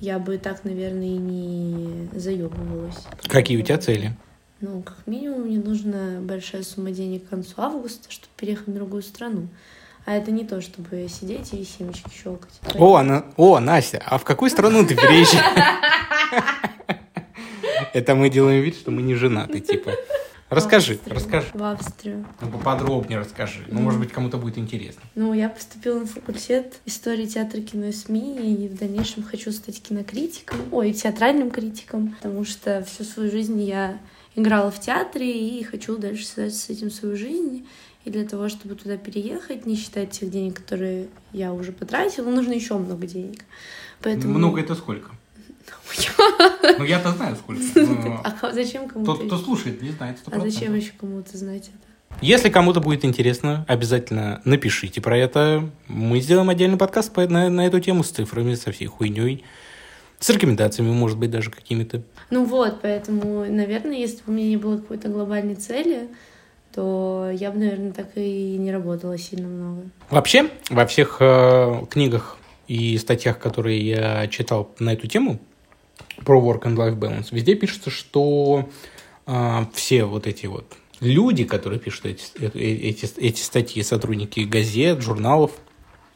я 0.00 0.18
бы 0.18 0.38
так, 0.38 0.64
наверное, 0.64 1.06
и 1.06 1.18
не 1.18 2.08
заебывалась. 2.18 2.98
Какие 3.28 3.58
у 3.58 3.62
тебя 3.62 3.78
цели? 3.78 4.16
Ну, 4.60 4.82
как 4.82 5.06
минимум, 5.06 5.42
мне 5.42 5.58
нужна 5.58 6.20
большая 6.20 6.62
сумма 6.62 6.90
денег 6.90 7.26
к 7.26 7.28
концу 7.28 7.54
августа, 7.58 8.10
чтобы 8.10 8.32
переехать 8.36 8.68
в 8.68 8.74
другую 8.74 9.02
страну. 9.02 9.48
А 10.06 10.14
это 10.14 10.30
не 10.30 10.44
то, 10.44 10.60
чтобы 10.60 11.06
сидеть 11.08 11.52
и 11.54 11.64
семечки 11.64 12.10
щелкать. 12.10 12.50
О, 12.74 12.96
она, 12.96 13.24
о, 13.36 13.58
Настя, 13.58 14.02
а 14.04 14.18
в 14.18 14.24
какую 14.24 14.50
страну 14.50 14.86
ты 14.86 14.94
переезжаешь? 14.94 15.44
Это 17.94 18.14
мы 18.14 18.28
делаем 18.28 18.62
вид, 18.62 18.76
что 18.76 18.90
мы 18.90 19.02
не 19.02 19.14
женаты, 19.14 19.60
типа. 19.60 19.92
Расскажи, 20.50 20.94
В 20.94 20.96
Австрию. 20.96 21.16
расскажи. 21.16 21.46
В 21.54 21.62
Австрию. 21.62 22.26
Ну, 22.40 22.48
поподробнее 22.48 23.18
расскажи. 23.18 23.60
Ну, 23.68 23.80
может 23.80 23.98
быть, 23.98 24.12
кому-то 24.12 24.36
будет 24.36 24.58
интересно. 24.58 25.02
Ну, 25.14 25.32
я 25.32 25.48
поступила 25.48 26.00
на 26.00 26.06
факультет 26.06 26.80
истории 26.84 27.26
театра, 27.26 27.60
кино 27.60 27.86
и 27.86 27.92
СМИ, 27.92 28.64
и 28.64 28.68
в 28.68 28.78
дальнейшем 28.78 29.22
хочу 29.22 29.50
стать 29.52 29.82
кинокритиком, 29.82 30.58
ой, 30.70 30.92
театральным 30.92 31.50
критиком, 31.50 32.14
потому 32.20 32.44
что 32.44 32.84
всю 32.84 33.04
свою 33.04 33.30
жизнь 33.30 33.60
я 33.62 33.98
играла 34.36 34.70
в 34.70 34.80
театре 34.80 35.30
и 35.30 35.62
хочу 35.64 35.96
дальше 35.96 36.26
связать 36.26 36.54
с 36.54 36.68
этим 36.70 36.90
свою 36.90 37.16
жизнь. 37.16 37.66
И 38.04 38.10
для 38.10 38.24
того, 38.24 38.50
чтобы 38.50 38.74
туда 38.74 38.98
переехать, 38.98 39.64
не 39.64 39.76
считать 39.76 40.10
тех 40.10 40.30
денег, 40.30 40.56
которые 40.58 41.08
я 41.32 41.54
уже 41.54 41.72
потратила, 41.72 42.28
нужно 42.28 42.52
еще 42.52 42.76
много 42.76 43.06
денег. 43.06 43.44
Поэтому... 44.02 44.34
Много 44.34 44.60
это 44.60 44.74
сколько? 44.74 45.10
Ну, 46.78 46.84
я-то 46.84 47.12
знаю, 47.12 47.36
сколько. 47.36 47.62
Ну, 47.74 48.20
А 48.24 48.30
ко- 48.30 48.52
зачем 48.52 48.88
кому-то? 48.88 49.14
Тот, 49.14 49.26
кто 49.26 49.38
слушает, 49.38 49.82
не 49.82 49.90
знает. 49.90 50.18
А 50.30 50.40
зачем 50.40 50.72
100%. 50.72 50.76
еще 50.76 50.92
кому-то 50.98 51.36
знать 51.36 51.68
это? 51.68 52.18
Если 52.20 52.48
кому-то 52.48 52.80
будет 52.80 53.04
интересно, 53.04 53.64
обязательно 53.68 54.40
напишите 54.44 55.00
про 55.00 55.16
это. 55.18 55.68
Мы 55.88 56.20
сделаем 56.20 56.48
отдельный 56.48 56.76
подкаст 56.78 57.12
по- 57.12 57.26
на, 57.26 57.48
на 57.50 57.66
эту 57.66 57.80
тему 57.80 58.04
с 58.04 58.10
цифрами, 58.10 58.54
со 58.54 58.70
всей 58.72 58.86
хуйней. 58.86 59.44
С 60.20 60.30
рекомендациями, 60.30 60.90
может 60.92 61.18
быть, 61.18 61.30
даже 61.30 61.50
какими-то. 61.50 62.02
Ну 62.30 62.44
вот, 62.44 62.80
поэтому, 62.82 63.44
наверное, 63.50 63.96
если 63.98 64.18
бы 64.18 64.22
у 64.28 64.32
меня 64.32 64.48
не 64.48 64.56
было 64.56 64.76
какой-то 64.78 65.08
глобальной 65.08 65.56
цели, 65.56 66.08
то 66.74 67.28
я 67.32 67.50
бы, 67.50 67.58
наверное, 67.58 67.92
так 67.92 68.08
и 68.16 68.56
не 68.58 68.72
работала 68.72 69.18
сильно 69.18 69.48
много. 69.48 69.82
Вообще, 70.10 70.48
во 70.70 70.86
всех 70.86 71.18
э, 71.20 71.82
книгах 71.90 72.38
и 72.68 72.96
статьях, 72.98 73.38
которые 73.38 73.78
я 73.86 74.26
читал 74.28 74.70
на 74.78 74.92
эту 74.94 75.06
тему, 75.08 75.40
про 76.24 76.40
work 76.40 76.62
and 76.62 76.76
life 76.76 76.98
balance, 76.98 77.28
везде 77.30 77.54
пишется, 77.54 77.90
что 77.90 78.68
э, 79.26 79.64
все 79.72 80.04
вот 80.04 80.26
эти 80.26 80.46
вот 80.46 80.72
люди, 81.00 81.44
которые 81.44 81.78
пишут 81.80 82.06
эти, 82.06 82.24
э- 82.38 82.50
эти, 82.58 83.08
эти 83.18 83.40
статьи, 83.42 83.82
сотрудники 83.82 84.40
газет, 84.40 85.00
журналов, 85.02 85.52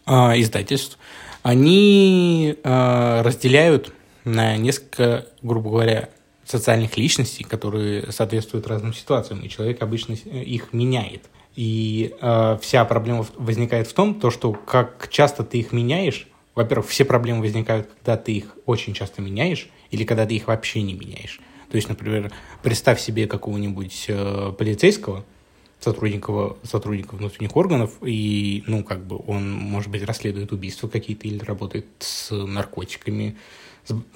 э, 0.07 0.11
издательств, 0.41 0.99
они 1.43 2.57
э, 2.63 3.23
разделяют 3.23 3.93
на 4.25 4.57
несколько, 4.57 5.27
грубо 5.43 5.71
говоря, 5.71 6.11
социальных 6.45 6.97
личностей, 6.97 7.45
которые 7.45 8.11
соответствуют 8.11 8.67
разным 8.67 8.95
ситуациям, 8.95 9.41
и 9.41 9.49
человек 9.49 9.83
обычно 9.83 10.17
с- 10.17 10.25
их 10.27 10.73
меняет. 10.73 11.23
И 11.57 12.15
э, 12.21 12.59
вся 12.63 12.85
проблема 12.85 13.27
возникает 13.37 13.87
в 13.89 13.93
том, 13.93 14.15
то, 14.21 14.31
что 14.31 14.53
как 14.53 15.09
часто 15.11 15.43
ты 15.45 15.59
их 15.59 15.73
меняешь, 15.73 16.29
во-первых, 16.59 16.89
все 16.89 17.05
проблемы 17.05 17.43
возникают, 17.43 17.89
когда 17.99 18.17
ты 18.17 18.33
их 18.33 18.57
очень 18.67 18.93
часто 18.93 19.23
меняешь, 19.23 19.69
или 19.93 20.03
когда 20.03 20.27
ты 20.27 20.35
их 20.35 20.49
вообще 20.49 20.83
не 20.83 20.93
меняешь. 20.93 21.39
То 21.71 21.77
есть, 21.77 21.89
например, 21.89 22.33
представь 22.65 23.01
себе 23.01 23.29
какого-нибудь 23.29 24.07
э, 24.09 24.53
полицейского, 24.59 25.25
сотрудника, 25.79 26.57
сотрудника 26.65 27.15
внутренних 27.15 27.57
органов, 27.57 27.93
и, 28.05 28.65
ну, 28.67 28.83
как 28.83 29.07
бы 29.07 29.21
он, 29.29 29.53
может 29.53 29.89
быть, 29.93 30.03
расследует 30.03 30.51
убийства 30.51 30.89
какие-то 30.89 31.29
или 31.29 31.39
работает 31.39 31.87
с 32.01 32.35
наркотиками 32.35 33.37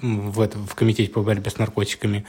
в, 0.01 0.41
этом, 0.41 0.67
в 0.67 0.75
комитете 0.75 1.09
по 1.11 1.21
борьбе 1.21 1.49
с 1.49 1.57
наркотиками. 1.57 2.25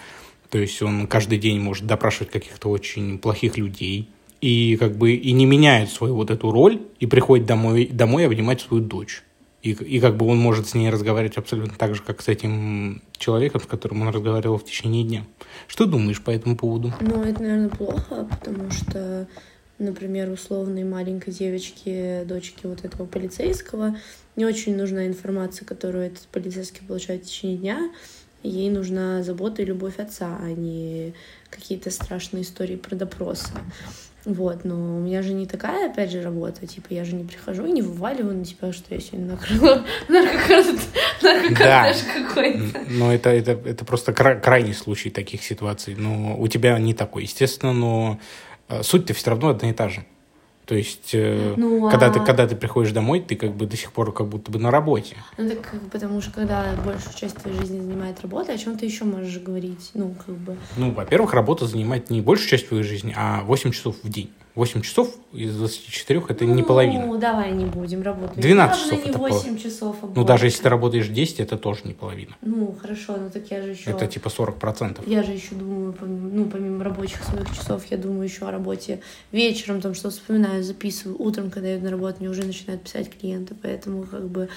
То 0.49 0.59
есть 0.59 0.81
он 0.81 1.09
каждый 1.09 1.39
день 1.39 1.59
может 1.59 1.87
допрашивать 1.87 2.31
каких-то 2.31 2.69
очень 2.69 3.19
плохих 3.19 3.57
людей 3.57 4.09
и 4.41 4.77
как 4.77 4.97
бы 4.97 5.15
и 5.15 5.33
не 5.33 5.45
меняет 5.45 5.91
свою 5.91 6.15
вот 6.15 6.31
эту 6.31 6.53
роль 6.53 6.83
и 7.01 7.07
приходит 7.07 7.47
домой, 7.47 7.87
домой 7.87 8.27
обнимать 8.27 8.61
свою 8.61 8.81
дочь. 8.81 9.25
И, 9.65 9.71
и 9.71 9.99
как 9.99 10.19
бы 10.19 10.27
он 10.27 10.37
может 10.37 10.69
с 10.69 10.75
ней 10.75 10.91
разговаривать 10.91 11.39
абсолютно 11.39 11.75
так 11.79 11.95
же, 11.95 12.03
как 12.03 12.21
с 12.21 12.29
этим 12.29 13.03
человеком, 13.17 13.63
с 13.63 13.67
которым 13.67 14.03
он 14.03 14.09
разговаривал 14.09 14.59
в 14.59 14.65
течение 14.67 15.05
дня. 15.05 15.25
Что 15.69 15.87
думаешь 15.87 16.23
по 16.23 16.31
этому 16.31 16.55
поводу? 16.55 16.93
Ну, 17.01 17.23
это, 17.23 17.43
наверное, 17.43 17.71
плохо, 17.71 18.29
потому 18.31 18.71
что, 18.71 19.27
например, 19.79 20.31
условной 20.31 20.85
маленькой 20.85 21.33
девочке, 21.33 22.25
дочке 22.27 22.69
вот 22.69 22.85
этого 22.85 23.07
полицейского, 23.07 23.97
не 24.37 24.45
очень 24.45 24.77
нужна 24.77 25.07
информация, 25.07 25.65
которую 25.65 26.05
этот 26.05 26.29
полицейский 26.29 26.87
получает 26.87 27.25
в 27.25 27.29
течение 27.29 27.57
дня, 27.57 27.91
ей 28.43 28.69
нужна 28.69 29.23
забота 29.23 29.63
и 29.63 29.65
любовь 29.65 29.99
отца, 29.99 30.37
а 30.43 30.53
не 30.53 31.15
какие-то 31.49 31.91
страшные 31.91 32.43
истории 32.43 32.77
про 32.77 32.97
допросы. 32.97 33.49
Вот, 34.25 34.65
но 34.65 34.75
у 34.75 35.01
меня 35.01 35.21
же 35.21 35.35
не 35.35 35.47
такая, 35.47 35.91
опять 35.91 36.11
же, 36.11 36.23
работа. 36.23 36.67
Типа, 36.67 36.87
я 36.91 37.05
же 37.05 37.15
не 37.15 37.25
прихожу 37.25 37.67
и 37.67 37.73
не 37.73 37.83
вываливаю 37.83 38.39
на 38.39 38.45
тебя, 38.45 38.73
что 38.73 38.95
я 38.95 39.01
сегодня 39.01 39.33
накрыла 39.33 39.85
наркокартеж 40.09 42.03
какой-то. 42.15 42.81
Но 42.89 43.13
это, 43.13 43.31
это, 43.31 43.53
это 43.53 43.85
просто 43.85 44.15
крайний 44.15 44.73
случай 44.73 45.11
таких 45.11 45.43
ситуаций. 45.43 45.95
Но 45.95 46.39
у 46.39 46.49
тебя 46.49 46.79
не 46.79 46.95
такой, 46.95 47.25
естественно, 47.25 47.75
но 47.75 48.19
э, 48.69 48.83
суть-то 48.83 49.13
все 49.13 49.31
равно 49.31 49.51
одна 49.51 49.69
и 49.69 49.73
та 49.75 49.91
же. 49.91 50.07
То 50.67 50.75
есть, 50.75 51.11
э, 51.13 51.55
ну, 51.57 51.91
когда, 51.91 52.07
а... 52.07 52.11
ты, 52.11 52.21
когда 52.21 52.47
ты 52.47 52.57
приходишь 52.57 52.93
домой, 52.93 53.21
ты 53.21 53.37
как 53.37 53.55
бы 53.55 53.67
до 53.67 53.77
сих 53.77 53.93
пор 53.93 54.13
как 54.13 54.29
будто 54.29 54.51
бы 54.51 54.59
на 54.59 54.71
работе. 54.71 55.17
Ну, 55.37 55.51
так 55.51 55.75
потому 55.93 56.23
что 56.23 56.31
когда 56.33 56.75
большую 56.85 57.15
часть 57.15 57.37
твоей 57.37 57.59
жизни 57.59 57.81
занимает 57.81 58.21
работа, 58.23 58.53
о 58.53 58.59
чем 58.59 58.79
ты 58.79 58.87
еще 58.87 59.05
можешь 59.05 59.39
говорить? 59.41 59.91
Ну, 59.93 60.15
как 60.27 60.35
бы... 60.37 60.57
Ну, 60.77 60.91
во-первых, 60.93 61.35
работа 61.35 61.67
занимает 61.67 62.09
не 62.09 62.23
большую 62.23 62.49
часть 62.49 62.69
твоей 62.69 62.83
жизни, 62.83 63.13
а 63.15 63.43
8 63.43 63.73
часов 63.73 63.97
в 64.03 64.09
день. 64.09 64.31
8 64.55 64.83
часов 64.83 65.13
из 65.33 65.57
24 65.57 66.23
это 66.29 66.45
ну, 66.45 66.55
не 66.55 66.63
половина. 66.63 67.07
Ну, 67.07 67.19
давай 67.19 67.51
не 67.51 67.65
будем 67.65 68.03
работать. 68.03 68.39
12 68.39 68.83
часов 68.83 69.07
это 69.07 69.19
8 69.19 69.49
пол... 69.49 69.59
часов. 69.59 69.97
А 70.03 70.13
ну, 70.15 70.25
даже 70.25 70.47
если 70.47 70.63
ты 70.63 70.69
работаешь 70.69 71.09
10, 71.09 71.41
это 71.41 71.59
тоже 71.59 71.81
не 71.85 71.93
половина. 71.93 72.37
Ну, 72.41 72.73
хорошо, 72.81 73.17
но 73.17 73.31
так 73.31 73.51
я 73.51 73.63
же 73.63 73.71
еще... 73.71 73.91
Это 73.91 74.07
типа 74.07 74.29
40%. 74.29 75.03
Я 75.09 75.25
же 75.25 75.33
еще 75.33 75.57
думаю, 75.57 75.93
помимо, 75.93 76.31
ну, 76.31 76.45
помимо 76.47 76.85
рабочих 76.85 77.25
своих 77.25 77.51
часов, 77.51 77.85
я 77.91 77.97
думаю 77.97 78.23
еще 78.23 78.47
о 78.47 78.53
работе 78.53 79.01
вечером, 79.33 79.81
там 79.81 79.95
что 79.95 80.11
вспоминаю, 80.11 80.63
записываю. 80.63 81.21
Утром, 81.21 81.51
когда 81.51 81.71
я 81.71 81.79
на 81.81 81.91
работу, 81.91 82.19
мне 82.21 82.29
уже 82.29 82.45
начинают 82.45 82.83
писать 82.83 83.11
клиенты, 83.11 83.57
поэтому 83.61 84.05
как 84.05 84.29
бы 84.29 84.49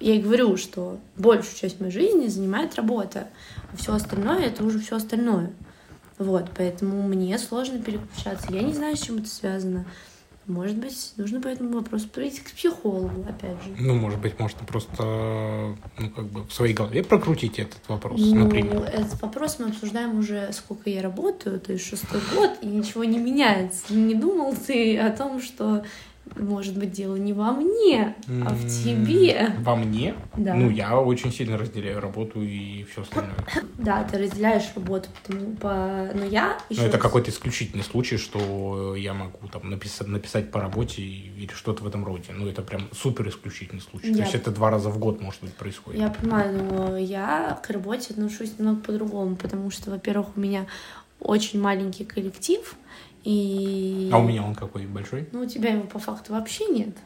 я 0.00 0.14
и 0.14 0.20
говорю, 0.20 0.56
что 0.56 0.98
большую 1.16 1.56
часть 1.56 1.80
моей 1.80 1.92
жизни 1.92 2.26
занимает 2.26 2.74
работа, 2.74 3.28
а 3.72 3.76
все 3.76 3.94
остальное 3.94 4.46
это 4.46 4.64
уже 4.64 4.80
все 4.80 4.96
остальное. 4.96 5.52
Вот, 6.18 6.50
поэтому 6.56 7.02
мне 7.02 7.38
сложно 7.38 7.80
переключаться. 7.80 8.52
Я 8.52 8.62
не 8.62 8.74
знаю, 8.74 8.96
с 8.96 9.00
чем 9.00 9.18
это 9.18 9.28
связано. 9.28 9.84
Может 10.46 10.78
быть, 10.78 11.12
нужно 11.18 11.42
по 11.42 11.48
этому 11.48 11.74
вопросу 11.74 12.08
прийти 12.08 12.40
к 12.40 12.50
психологу, 12.50 13.22
опять 13.28 13.62
же. 13.62 13.76
Ну, 13.78 13.94
может 13.94 14.18
быть, 14.18 14.38
можно 14.38 14.64
просто, 14.64 15.76
ну, 15.98 16.10
как 16.16 16.24
бы 16.24 16.44
в 16.44 16.52
своей 16.52 16.72
голове 16.72 17.04
прокрутить 17.04 17.58
этот 17.58 17.86
вопрос, 17.86 18.18
ну, 18.18 18.44
например. 18.44 18.82
Этот 18.84 19.20
вопрос 19.20 19.58
мы 19.58 19.66
обсуждаем 19.66 20.18
уже, 20.18 20.50
сколько 20.54 20.88
я 20.88 21.02
работаю, 21.02 21.60
то 21.60 21.74
есть 21.74 21.86
шестой 21.86 22.22
год, 22.34 22.50
и 22.62 22.66
ничего 22.66 23.04
не 23.04 23.18
меняется. 23.18 23.92
Не 23.92 24.14
думал 24.14 24.56
ты 24.56 24.98
о 24.98 25.10
том, 25.10 25.42
что 25.42 25.84
может 26.36 26.78
быть, 26.78 26.92
дело 26.92 27.16
не 27.16 27.32
во 27.32 27.52
мне, 27.52 28.16
а 28.26 28.50
в 28.50 28.66
тебе. 28.66 29.52
Во 29.60 29.76
мне? 29.76 30.14
Да. 30.36 30.54
Ну, 30.54 30.70
я 30.70 30.98
очень 30.98 31.32
сильно 31.32 31.56
разделяю 31.58 32.00
работу 32.00 32.42
и 32.42 32.84
все 32.84 33.02
остальное. 33.02 33.34
Да, 33.78 34.02
ты 34.02 34.18
разделяешь 34.18 34.64
работу, 34.74 35.08
потому, 35.22 35.54
по... 35.54 36.10
но 36.12 36.24
я 36.24 36.58
еще... 36.68 36.82
Но 36.82 36.88
это 36.88 36.98
какой-то 36.98 37.30
исключительный 37.30 37.84
случай, 37.84 38.16
что 38.16 38.96
я 38.96 39.14
могу 39.14 39.46
там 39.48 39.70
написать, 39.70 40.08
написать 40.08 40.50
по 40.50 40.60
работе 40.60 41.00
или 41.00 41.50
что-то 41.54 41.84
в 41.84 41.86
этом 41.86 42.04
роде. 42.04 42.32
Ну, 42.32 42.48
это 42.48 42.62
прям 42.62 42.88
супер 42.92 43.28
исключительный 43.28 43.80
случай. 43.80 44.08
Я... 44.08 44.16
То 44.16 44.22
есть 44.22 44.34
это 44.34 44.50
два 44.50 44.70
раза 44.70 44.90
в 44.90 44.98
год, 44.98 45.20
может 45.20 45.42
быть, 45.42 45.54
происходит. 45.54 46.00
Я 46.00 46.10
понимаю, 46.10 46.64
но 46.64 46.98
я 46.98 47.60
к 47.62 47.70
работе 47.70 48.08
отношусь 48.14 48.58
немного 48.58 48.80
по-другому, 48.80 49.36
потому 49.36 49.70
что, 49.70 49.90
во-первых, 49.90 50.36
у 50.36 50.40
меня 50.40 50.66
очень 51.20 51.60
маленький 51.60 52.04
коллектив, 52.04 52.76
и... 53.28 54.08
А 54.10 54.16
у 54.16 54.22
меня 54.22 54.42
он 54.42 54.54
какой 54.54 54.86
большой? 54.86 55.28
Ну, 55.32 55.42
у 55.42 55.46
тебя 55.46 55.74
его 55.74 55.82
по 55.82 55.98
факту 55.98 56.32
вообще 56.32 56.64
нет. 56.64 56.96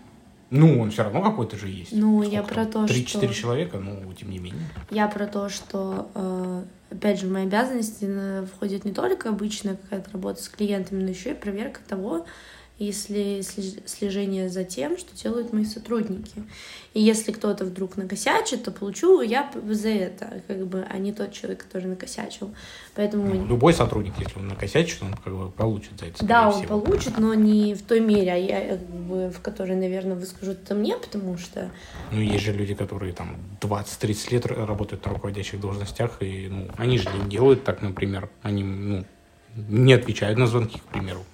Ну, 0.50 0.81
он 0.81 0.93
все 0.93 1.02
равно 1.02 1.21
какой-то 1.21 1.57
же 1.57 1.69
есть. 1.69 1.91
Ну, 1.91 2.21
Сколько? 2.23 2.37
я 2.37 2.43
про 2.45 2.64
то, 2.64 2.87
3 2.87 3.07
что... 3.07 3.19
3-4 3.19 3.33
человека, 3.33 3.79
ну, 3.81 4.00
тем 4.12 4.31
не 4.31 4.38
менее. 4.38 4.62
Я 4.88 5.09
про 5.09 5.26
то, 5.26 5.49
что, 5.49 6.12
э, 6.14 6.62
опять 6.91 7.19
же, 7.19 7.26
в 7.26 7.33
мои 7.33 7.43
обязанности 7.43 8.47
входит 8.55 8.85
не 8.85 8.93
только 8.93 9.31
обычная 9.31 9.75
какая-то 9.75 10.12
работа 10.12 10.41
с 10.41 10.49
клиентами, 10.49 11.02
но 11.02 11.09
еще 11.09 11.33
и 11.33 11.35
проверка 11.35 11.81
того, 11.88 12.25
если 12.85 13.43
слежение 13.87 14.49
за 14.49 14.65
тем, 14.65 14.99
что 14.99 15.15
делают 15.17 15.53
мои 15.53 15.65
сотрудники. 15.65 16.43
И 16.95 17.01
если 17.01 17.33
кто-то 17.33 17.65
вдруг 17.65 17.97
накосячит, 17.97 18.65
то 18.65 18.71
получу 18.71 19.23
я 19.23 19.51
за 19.69 19.89
это, 19.89 20.43
как 20.47 20.67
бы, 20.67 20.87
а 20.89 20.99
не 20.99 21.12
тот 21.12 21.33
человек, 21.33 21.65
который 21.65 21.87
накосячил. 21.87 22.55
Поэтому... 22.95 23.35
Ну, 23.35 23.47
любой 23.47 23.73
сотрудник, 23.73 24.12
если 24.19 24.39
он 24.39 24.49
накосячит, 24.49 25.03
он 25.03 25.15
как 25.15 25.35
бы 25.35 25.51
получит 25.51 25.99
за 25.99 26.07
это. 26.07 26.25
Да, 26.25 26.51
он 26.51 26.67
получит, 26.67 27.19
но 27.19 27.33
не 27.35 27.75
в 27.75 27.83
той 27.83 28.01
мере, 28.01 28.33
а 28.33 28.37
я, 28.37 28.77
как 28.77 28.89
бы, 28.89 29.31
в 29.31 29.41
которой, 29.41 29.77
наверное, 29.77 30.17
выскажу 30.17 30.53
это 30.53 30.75
мне, 30.75 30.97
потому 30.97 31.39
что... 31.39 31.71
Ну, 32.11 32.21
есть 32.21 32.45
же 32.45 32.53
люди, 32.53 32.75
которые 32.75 33.15
там 33.15 33.37
20-30 33.61 34.33
лет 34.33 34.47
работают 34.47 35.05
на 35.07 35.12
руководящих 35.12 35.61
должностях, 35.61 36.21
и 36.21 36.49
ну, 36.51 36.69
они 36.77 36.99
же 36.99 37.09
не 37.11 37.31
делают 37.31 37.65
так, 37.65 37.81
например. 37.81 38.29
Они 38.43 38.65
ну, 38.65 39.05
не 39.57 39.95
отвечают 39.95 40.39
на 40.39 40.47
звонки, 40.47 40.79
к 40.79 40.85
примеру. 40.85 41.25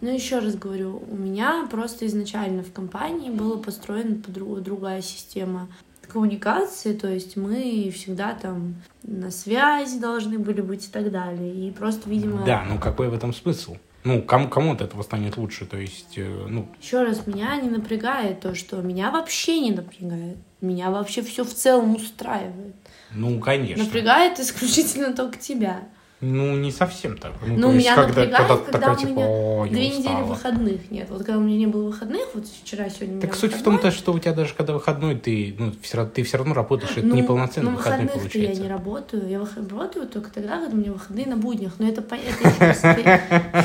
Ну, 0.00 0.12
еще 0.12 0.38
раз 0.38 0.54
говорю, 0.54 1.02
у 1.10 1.16
меня 1.16 1.66
просто 1.70 2.06
изначально 2.06 2.62
в 2.62 2.72
компании 2.72 3.30
была 3.30 3.58
построена 3.58 4.16
другая 4.16 5.02
система 5.02 5.68
коммуникации, 6.08 6.94
то 6.94 7.08
есть 7.08 7.36
мы 7.36 7.92
всегда 7.94 8.34
там 8.34 8.76
на 9.02 9.30
связи 9.30 9.98
должны 9.98 10.38
были 10.38 10.60
быть 10.60 10.86
и 10.86 10.90
так 10.90 11.10
далее. 11.10 11.68
И 11.68 11.70
просто, 11.70 12.08
видимо... 12.08 12.44
Да, 12.44 12.64
ну 12.66 12.78
какой 12.78 13.08
в 13.08 13.14
этом 13.14 13.34
смысл? 13.34 13.76
Ну, 14.04 14.22
кому, 14.22 14.48
кому 14.48 14.72
от 14.72 14.80
этого 14.80 15.02
станет 15.02 15.36
лучше, 15.36 15.66
то 15.66 15.76
есть, 15.76 16.16
э, 16.16 16.46
ну... 16.48 16.68
Еще 16.80 17.02
раз, 17.02 17.26
меня 17.26 17.56
не 17.56 17.68
напрягает 17.68 18.40
то, 18.40 18.54
что 18.54 18.80
меня 18.80 19.10
вообще 19.10 19.60
не 19.60 19.72
напрягает. 19.72 20.38
Меня 20.60 20.90
вообще 20.90 21.20
все 21.22 21.44
в 21.44 21.52
целом 21.52 21.96
устраивает. 21.96 22.74
Ну, 23.12 23.38
конечно. 23.40 23.84
Напрягает 23.84 24.38
исключительно 24.40 25.12
только 25.12 25.36
тебя. 25.38 25.82
Ну, 26.20 26.56
не 26.56 26.72
совсем 26.72 27.16
так. 27.16 27.32
Ну, 27.46 27.56
ну 27.56 27.72
меня 27.72 27.94
когда, 27.94 28.22
напрягает, 28.22 28.48
когда, 28.48 28.56
когда, 28.56 28.72
когда 28.72 28.92
у 28.92 28.96
меня 28.96 29.66
типа, 29.68 29.72
две 29.72 29.88
недели 29.88 30.22
выходных 30.22 30.90
нет. 30.90 31.10
Вот 31.10 31.18
когда 31.18 31.38
у 31.38 31.40
меня 31.40 31.56
не 31.58 31.66
было 31.68 31.86
выходных, 31.86 32.26
вот 32.34 32.44
вчера, 32.48 32.90
сегодня 32.90 33.20
Так 33.20 33.36
суть 33.36 33.52
выходной. 33.52 33.78
в 33.78 33.80
том, 33.82 33.92
что 33.92 34.12
у 34.12 34.18
тебя 34.18 34.32
даже 34.32 34.52
когда 34.54 34.72
выходной, 34.72 35.14
ты, 35.14 35.54
ну, 35.56 35.72
все, 35.80 36.04
ты 36.06 36.24
все 36.24 36.38
равно 36.38 36.54
работаешь, 36.54 36.90
это 36.96 37.06
ну, 37.06 37.14
неполноценный 37.14 37.70
ну, 37.70 37.76
выходной 37.76 38.08
получается. 38.08 38.60
я 38.60 38.66
не 38.66 38.68
работаю, 38.68 39.28
я 39.28 39.46
работаю 39.54 40.08
только 40.08 40.30
тогда, 40.30 40.58
когда 40.58 40.74
у 40.74 40.80
меня 40.80 40.92
выходные 40.92 41.26
на 41.26 41.36
буднях. 41.36 41.74
Но 41.78 41.88
это, 41.88 42.02
это, 42.02 42.48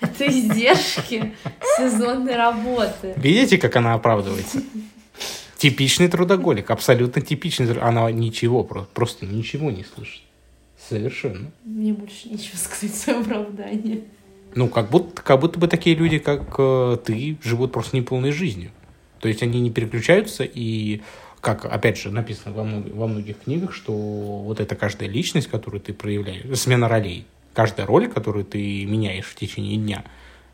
это 0.00 0.26
издержки 0.26 1.34
сезонной 1.76 2.36
работы. 2.36 3.12
Видите, 3.16 3.58
как 3.58 3.76
она 3.76 3.92
оправдывается? 3.92 4.62
Типичный 5.58 6.08
трудоголик, 6.08 6.70
абсолютно 6.70 7.20
типичный. 7.20 7.70
Она 7.78 8.10
ничего, 8.10 8.64
просто 8.64 9.26
ничего 9.26 9.70
не 9.70 9.84
слышит. 9.84 10.22
Совершенно. 10.88 11.50
Мне 11.64 11.92
больше 11.92 12.28
нечего 12.28 12.56
сказать 12.56 12.94
свое 12.94 13.20
оправдание. 13.20 14.04
Ну, 14.54 14.68
как 14.68 14.90
будто, 14.90 15.20
как 15.20 15.40
будто 15.40 15.58
бы 15.58 15.68
такие 15.68 15.94
люди, 15.94 16.18
как 16.18 16.54
э, 16.58 16.96
ты, 17.04 17.36
живут 17.42 17.72
просто 17.72 17.96
неполной 17.96 18.32
жизнью. 18.32 18.70
То 19.20 19.28
есть 19.28 19.42
они 19.42 19.60
не 19.60 19.70
переключаются 19.70 20.44
и 20.44 21.02
как, 21.40 21.66
опять 21.66 21.98
же, 21.98 22.10
написано 22.10 22.54
во, 22.54 22.64
много, 22.64 22.88
во 22.88 23.06
многих 23.06 23.40
книгах, 23.40 23.74
что 23.74 23.92
вот 23.92 24.60
эта 24.60 24.74
каждая 24.76 25.08
личность, 25.08 25.48
которую 25.48 25.80
ты 25.80 25.92
проявляешь, 25.92 26.58
смена 26.58 26.88
ролей, 26.88 27.26
каждая 27.52 27.86
роль, 27.86 28.08
которую 28.08 28.44
ты 28.44 28.86
меняешь 28.86 29.26
в 29.26 29.34
течение 29.34 29.76
дня, 29.76 30.04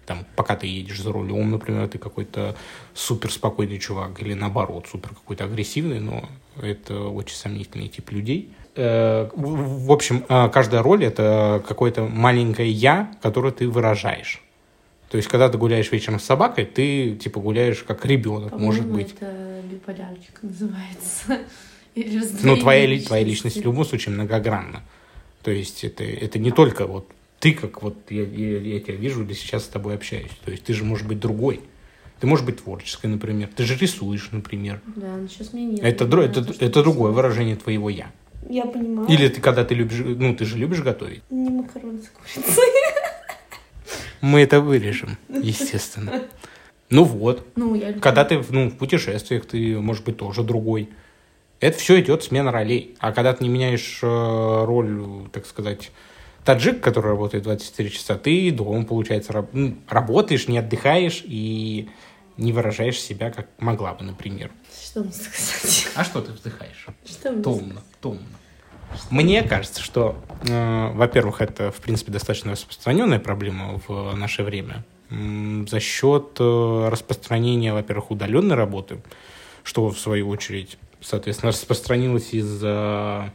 там, 0.04 0.26
пока 0.34 0.56
ты 0.56 0.66
едешь 0.66 1.00
за 1.00 1.12
рулем, 1.12 1.52
например, 1.52 1.88
ты 1.88 1.98
какой-то 1.98 2.56
супер 2.92 3.30
спокойный 3.30 3.78
чувак, 3.78 4.20
или 4.20 4.34
наоборот, 4.34 4.86
супер 4.90 5.10
какой-то 5.10 5.44
агрессивный, 5.44 6.00
но 6.00 6.28
это 6.60 6.98
очень 7.04 7.36
сомнительный 7.36 7.88
тип 7.88 8.10
людей– 8.10 8.50
в 8.76 9.92
общем, 9.92 10.24
э, 10.28 10.48
каждая 10.48 10.82
роль— 10.82 11.04
это 11.06 11.62
какое-то 11.66 12.04
маленькое 12.04 12.70
«я», 12.70 13.14
которое 13.22 13.52
ты 13.52 13.68
выражаешь. 13.68 14.42
То 15.10 15.16
есть, 15.16 15.28
когда 15.28 15.48
ты 15.48 15.58
гуляешь 15.58 15.92
вечером 15.92 16.18
с 16.18 16.24
собакой, 16.24 16.64
ты, 16.64 17.14
типа, 17.14 17.40
гуляешь 17.40 17.84
как 17.84 18.04
ребенок, 18.04 18.58
может 18.58 18.84
быть. 18.86 19.14
это 19.14 19.62
биполярчик 19.70 20.42
называется. 20.42 21.38
ну, 22.42 22.56
твоя, 22.56 23.00
твоя 23.00 23.22
личность 23.22 23.58
в 23.58 23.62
любом 23.62 23.84
случае 23.84 24.14
многогранна. 24.14 24.82
То 25.44 25.52
есть, 25.52 25.84
это, 25.84 26.02
это 26.02 26.40
не 26.40 26.50
только 26.50 26.86
вот 26.86 27.08
ты, 27.38 27.52
как 27.52 27.82
вот 27.82 27.96
я, 28.10 28.24
я, 28.24 28.58
я 28.58 28.80
тебя 28.80 28.94
вижу 28.94 29.22
или 29.22 29.34
сейчас 29.34 29.64
с 29.64 29.68
тобой 29.68 29.94
общаюсь. 29.94 30.32
То 30.44 30.50
есть, 30.50 30.64
ты 30.64 30.72
же 30.72 30.82
можешь 30.82 31.06
быть 31.06 31.20
другой. 31.20 31.60
Ты 32.18 32.26
можешь 32.26 32.44
быть 32.44 32.64
творческой, 32.64 33.06
например. 33.06 33.50
Ты 33.54 33.64
же 33.64 33.76
рисуешь, 33.76 34.30
например. 34.32 34.80
Да, 34.96 35.16
но 35.16 35.28
сейчас 35.28 35.52
мне 35.52 35.66
нет. 35.66 35.80
Это, 35.84 36.06
это, 36.06 36.40
это, 36.40 36.54
это 36.58 36.82
другое 36.82 37.12
выражение 37.12 37.54
твоего 37.54 37.88
«я». 37.90 38.10
Я 38.48 38.64
понимаю. 38.64 39.08
Или 39.08 39.28
ты 39.28 39.40
когда 39.40 39.64
ты 39.64 39.74
любишь, 39.74 40.00
ну 40.04 40.34
ты 40.34 40.44
же 40.44 40.58
любишь 40.58 40.80
готовить? 40.80 41.22
Не 41.30 41.50
макароны 41.50 42.00
с 42.00 42.08
курицей. 42.08 42.62
Мы 44.20 44.40
это 44.40 44.60
вырежем, 44.60 45.18
естественно. 45.28 46.22
Ну 46.90 47.04
вот. 47.04 47.46
Ну, 47.56 47.74
я 47.74 47.92
когда 47.94 48.24
ты 48.24 48.42
ну, 48.50 48.70
в 48.70 48.76
путешествиях, 48.76 49.46
ты, 49.46 49.78
может 49.78 50.04
быть, 50.04 50.16
тоже 50.16 50.42
другой. 50.42 50.88
Это 51.60 51.78
все 51.78 52.00
идет 52.00 52.22
смена 52.22 52.52
ролей. 52.52 52.94
А 52.98 53.12
когда 53.12 53.32
ты 53.32 53.44
не 53.44 53.50
меняешь 53.50 54.00
э, 54.02 54.06
роль, 54.64 55.28
так 55.32 55.46
сказать, 55.46 55.90
таджик, 56.44 56.80
который 56.80 57.08
работает 57.08 57.44
24 57.44 57.90
часа, 57.90 58.16
ты 58.16 58.50
дома, 58.50 58.84
получается, 58.84 59.32
раб, 59.32 59.50
работаешь, 59.88 60.48
не 60.48 60.58
отдыхаешь 60.58 61.22
и 61.24 61.88
не 62.36 62.52
выражаешь 62.52 63.00
себя, 63.00 63.30
как 63.30 63.48
могла 63.58 63.94
бы, 63.94 64.04
например. 64.04 64.50
Что 64.82 65.02
мне 65.02 65.12
сказать? 65.12 65.88
А 65.94 66.04
что 66.04 66.20
ты 66.20 66.32
вздыхаешь? 66.32 66.86
Что 67.04 67.32
мне 67.32 67.42
Томно, 67.42 67.82
томно. 68.00 68.26
Мне 69.10 69.42
кажется, 69.42 69.82
что, 69.82 70.16
э, 70.48 70.92
во-первых, 70.92 71.40
это, 71.40 71.70
в 71.70 71.76
принципе, 71.76 72.12
достаточно 72.12 72.52
распространенная 72.52 73.18
проблема 73.18 73.80
в 73.86 74.14
наше 74.14 74.42
время. 74.42 74.84
За 75.10 75.80
счет 75.80 76.36
э, 76.38 76.88
распространения, 76.90 77.72
во-первых, 77.72 78.10
удаленной 78.10 78.56
работы, 78.56 79.02
что, 79.62 79.90
в 79.90 79.98
свою 79.98 80.28
очередь, 80.28 80.78
соответственно, 81.00 81.52
распространилось 81.52 82.32
из-за 82.32 83.32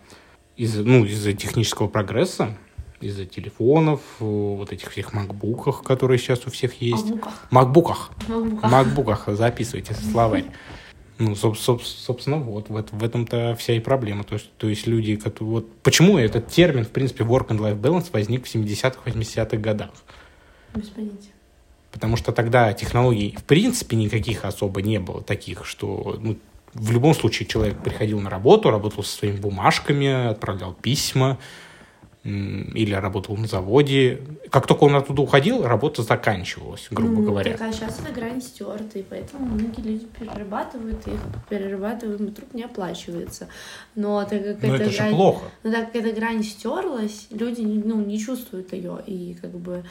из, 0.56 0.76
ну, 0.76 1.06
из-за 1.06 1.32
технического 1.32 1.88
прогресса, 1.88 2.58
из-за 3.02 3.26
телефонов, 3.26 4.02
э, 4.20 4.24
вот 4.24 4.72
этих 4.72 4.92
всех 4.92 5.14
макбуках, 5.14 5.84
которые 5.84 6.18
сейчас 6.18 6.46
у 6.46 6.52
всех 6.52 6.82
есть. 6.82 7.06
Макбуках. 7.52 8.12
Макбуках. 8.28 8.72
Макбуках. 8.72 9.24
Записывайте 9.28 9.94
словарь. 9.94 10.46
Ну, 11.18 11.34
соб- 11.34 11.56
соб- 11.56 11.84
собственно, 11.84 12.38
вот 12.38 12.70
в, 12.70 12.78
эт- 12.78 12.90
в 12.92 13.04
этом-то 13.04 13.56
вся 13.58 13.74
и 13.74 13.80
проблема. 13.80 14.24
То 14.24 14.36
есть, 14.36 14.52
то 14.58 14.70
есть 14.70 14.88
люди, 14.88 15.18
которые... 15.18 15.56
Вот, 15.56 15.78
почему 15.82 16.18
этот 16.18 16.48
термин, 16.48 16.86
в 16.86 16.92
принципе, 16.92 17.26
work 17.26 17.48
and 17.48 17.60
life 17.60 17.80
balance 17.80 18.08
возник 18.14 18.46
в 18.46 18.56
70-х, 18.56 19.02
80-х 19.06 19.58
годах? 19.58 19.90
Без 20.74 20.88
понятия. 20.88 21.34
Потому 21.92 22.16
что 22.16 22.32
тогда 22.32 22.72
технологий, 22.72 23.36
в 23.38 23.44
принципе, 23.44 23.98
никаких 23.98 24.46
особо 24.46 24.82
не 24.82 25.00
было 25.00 25.22
таких, 25.22 25.66
что 25.66 26.18
ну, 26.22 26.38
в 26.74 26.92
любом 26.92 27.14
случае 27.14 27.48
человек 27.48 27.82
приходил 27.84 28.20
на 28.20 28.30
работу, 28.30 28.70
работал 28.70 29.04
со 29.04 29.18
своими 29.18 29.38
бумажками, 29.38 30.30
отправлял 30.30 30.74
письма 30.74 31.38
или 32.24 32.94
работал 32.94 33.38
на 33.38 33.48
заводе. 33.48 34.22
Как 34.50 34.68
только 34.68 34.84
он 34.84 34.96
оттуда 34.96 35.22
уходил, 35.22 35.64
работа 35.64 36.04
заканчивалась, 36.04 36.88
грубо 36.92 37.22
Ну, 37.22 37.26
говоря. 37.26 37.52
Так, 37.58 37.70
а 37.70 37.72
сейчас 37.72 38.00
эта 38.00 38.14
грань 38.14 38.42
стерта, 38.42 39.00
и 39.00 39.04
поэтому 39.04 39.46
многие 39.46 39.82
люди 39.82 40.06
перерабатывают 40.20 41.08
их, 41.08 41.20
перерабатываемый 41.50 42.32
труд 42.32 42.54
не 42.54 42.64
оплачивается. 42.64 43.48
Но 43.96 44.22
так 44.26 44.44
как 44.44 44.62
Но 44.62 44.76
эта 44.76 44.84
это 44.84 44.92
же 44.92 44.98
грань... 44.98 45.12
плохо. 45.12 45.46
Но 45.64 45.72
так 45.72 45.92
как 45.94 46.04
эта 46.04 46.14
грань 46.14 46.44
стерлась, 46.44 47.28
люди 47.30 47.62
ну, 47.62 48.04
не 48.04 48.20
чувствуют 48.20 48.74
ее, 48.74 49.00
и 49.06 49.38
как 49.42 49.52
бы 49.52 49.86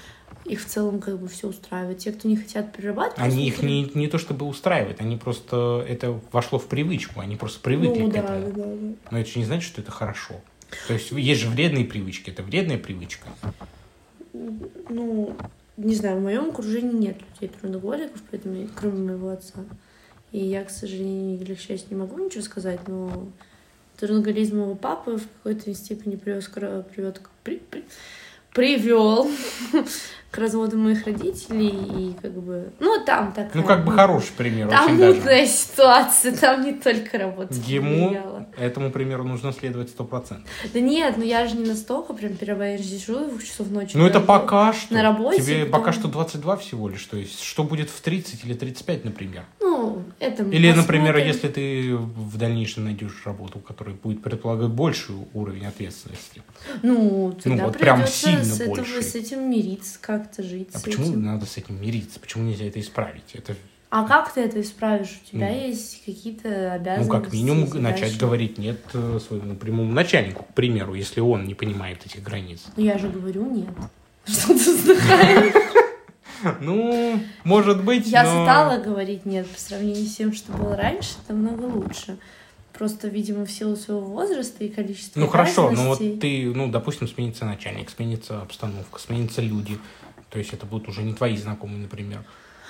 их 0.45 0.61
в 0.61 0.67
целом 0.67 1.01
как 1.01 1.19
бы 1.19 1.29
все 1.29 1.49
устраивает. 1.49 1.99
Те, 1.99 2.13
кто 2.13 2.29
не 2.29 2.37
хотят 2.37 2.77
перерабатывать... 2.77 3.19
Они 3.21 3.49
их 3.49 3.55
просто 3.55 3.67
не, 3.67 3.91
не 3.95 4.07
то 4.09 4.19
чтобы 4.19 4.47
устраивают, 4.47 5.01
они 5.01 5.17
просто 5.17 5.85
это 5.89 6.21
вошло 6.33 6.59
в 6.59 6.67
привычку, 6.67 7.21
они 7.21 7.37
просто 7.37 7.61
привыкли 7.61 8.03
Ну 8.03 8.11
к 8.11 8.13
да, 8.13 8.19
этому. 8.21 8.53
да, 8.53 8.65
да. 8.65 8.95
Но 9.11 9.19
это 9.19 9.31
же 9.31 9.39
не 9.39 9.45
значит, 9.47 9.65
что 9.65 9.81
это 9.81 9.91
хорошо. 9.91 10.35
То 10.87 10.95
есть 10.95 11.11
есть 11.13 11.41
же 11.41 11.49
вредные 11.49 11.85
привычки, 11.85 12.31
это 12.31 12.43
вредная 12.43 12.79
привычка. 12.79 13.29
Ну, 14.33 15.37
не 15.77 15.95
знаю, 15.95 16.19
в 16.19 16.23
моем 16.23 16.51
окружении 16.51 16.93
нет 16.93 17.17
людей 17.41 17.55
трудоголиков, 17.55 18.21
поэтому, 18.31 18.69
кроме 18.75 19.13
моего 19.13 19.31
отца. 19.31 19.61
И 20.33 20.39
я, 20.39 20.65
к 20.65 20.71
сожалению 20.71 21.41
или 21.41 21.55
к 21.55 21.61
счастью, 21.61 21.91
не 21.91 21.97
могу 21.97 22.19
ничего 22.23 22.43
сказать, 22.43 22.87
но 22.87 23.29
трудоголизм 23.99 24.59
моего 24.59 24.75
папы 24.75 25.17
в 25.17 25.27
какой-то 25.43 25.73
степени 25.75 26.17
привез, 26.17 26.47
привет 26.47 27.21
при- 27.43 27.59
при- 27.71 27.85
привел 28.53 29.31
к 30.31 30.37
разводу 30.39 30.77
моих 30.77 31.07
родителей 31.07 31.69
и 31.69 32.15
как 32.21 32.33
бы... 32.33 32.71
Ну, 32.81 33.03
там 33.05 33.33
так... 33.33 33.55
Ну, 33.55 33.63
как 33.65 33.85
бы 33.87 33.93
хороший 33.93 34.33
пример, 34.37 34.69
Там 34.69 34.99
даже. 34.99 35.15
мутная 35.15 35.47
ситуация, 35.47 36.37
там 36.37 36.65
не 36.65 36.75
только 36.75 37.17
работа 37.17 37.55
Ему, 37.67 38.09
влияла. 38.11 38.47
этому 38.59 38.91
примеру, 38.91 39.25
нужно 39.25 39.53
следовать 39.53 39.89
сто 39.89 40.05
процентов. 40.05 40.47
Да 40.75 40.81
нет, 40.81 41.15
ну 41.17 41.25
я 41.25 41.47
же 41.47 41.57
не 41.57 41.67
настолько 41.67 42.13
прям 42.13 42.37
перебоюсь 42.37 42.87
сижу 42.87 43.25
в 43.25 43.29
двух 43.31 43.43
часов 43.45 43.71
ночи. 43.71 43.97
Ну, 43.97 44.07
это 44.07 44.21
пока 44.21 44.73
что. 44.75 44.93
на 44.95 45.03
работе, 45.03 45.41
Тебе 45.43 45.65
потом- 45.65 45.81
пока 45.81 45.93
что 45.93 46.09
22 46.09 46.57
всего 46.59 46.89
лишь. 46.91 47.05
То 47.07 47.17
есть, 47.17 47.41
что 47.43 47.65
будет 47.65 47.89
в 47.89 47.99
30 48.01 48.45
или 48.45 48.53
35, 48.53 49.05
например? 49.07 49.45
Ну, 49.79 50.03
это 50.19 50.43
Или, 50.43 50.73
например, 50.73 51.15
посмотрим. 51.15 51.27
если 51.27 51.49
ты 51.49 51.97
в 51.97 52.37
дальнейшем 52.37 52.85
найдешь 52.85 53.23
работу, 53.25 53.59
которая 53.61 53.95
будет 53.95 54.23
предполагать 54.23 54.71
больший 54.71 55.15
уровень 55.35 55.67
ответственности. 55.67 56.43
Ну, 56.83 57.37
тогда 57.43 57.67
вот 57.67 57.79
прям 57.79 58.07
сильно 58.07 58.43
с, 58.45 58.61
этого- 58.61 58.75
больше. 58.77 59.03
с 59.03 59.15
этим 59.15 59.49
мириться, 59.51 59.99
как-то 60.01 60.43
жить 60.43 60.71
А 60.73 60.81
почему 60.81 61.11
этим. 61.11 61.23
надо 61.25 61.47
с 61.47 61.57
этим 61.57 61.81
мириться? 61.81 62.19
Почему 62.21 62.45
нельзя 62.45 62.65
это 62.65 62.81
исправить? 62.81 63.23
Это, 63.35 63.55
А 63.91 64.05
как 64.07 64.33
ты 64.35 64.41
это 64.41 64.61
исправишь? 64.61 65.21
У 65.25 65.31
тебя 65.37 65.49
Ну, 65.49 65.55
есть 65.69 66.05
какие-то 66.05 66.49
ну, 66.49 66.75
обязанности, 66.75 67.11
как 67.25 67.33
минимум, 67.33 67.67
задачи. 67.69 67.83
начать 68.03 68.19
говорить 68.19 68.59
нет 68.59 68.81
своему 68.93 69.55
прямому 69.55 69.93
начальнику, 69.93 70.43
к 70.45 70.55
примеру, 70.55 70.95
если 70.95 71.21
он 71.21 71.47
не 71.47 71.55
понимает 71.55 72.05
этих 72.05 72.23
границ. 72.23 72.65
Ну, 72.77 72.85
я 72.85 72.99
же 72.99 73.09
говорю 73.09 73.49
нет. 73.51 73.69
Что 74.27 74.49
ты 74.49 74.77
вздыхаешь? 74.77 75.55
Ну, 76.61 77.21
может 77.45 77.85
быть, 77.85 78.07
Я 78.07 78.25
но... 78.25 78.45
стала 78.45 78.79
говорить 78.79 79.27
нет 79.27 79.47
по 79.49 79.59
сравнению 79.59 80.07
с 80.07 80.17
тем, 80.17 80.33
что 80.33 80.53
было 80.53 80.77
раньше, 80.77 81.15
намного 81.29 81.65
лучше. 81.65 82.19
Просто, 82.73 83.09
видимо, 83.09 83.45
в 83.45 83.51
силу 83.51 83.75
своего 83.75 84.03
возраста 84.03 84.63
и 84.63 84.69
количества 84.69 85.19
Ну 85.19 85.27
хорошо, 85.27 85.71
ну 85.71 85.89
вот 85.89 85.99
ты, 85.99 86.53
ну, 86.55 86.71
допустим, 86.71 87.09
сменится 87.09 87.45
начальник, 87.45 87.91
сменится 87.91 88.41
обстановка, 88.41 89.01
сменятся 89.01 89.43
люди. 89.43 89.79
То 90.31 90.39
есть 90.39 90.53
это 90.53 90.65
будут 90.65 90.89
уже 90.89 91.03
не 91.03 91.13
твои 91.13 91.37
знакомые, 91.37 91.81
например. 91.81 92.23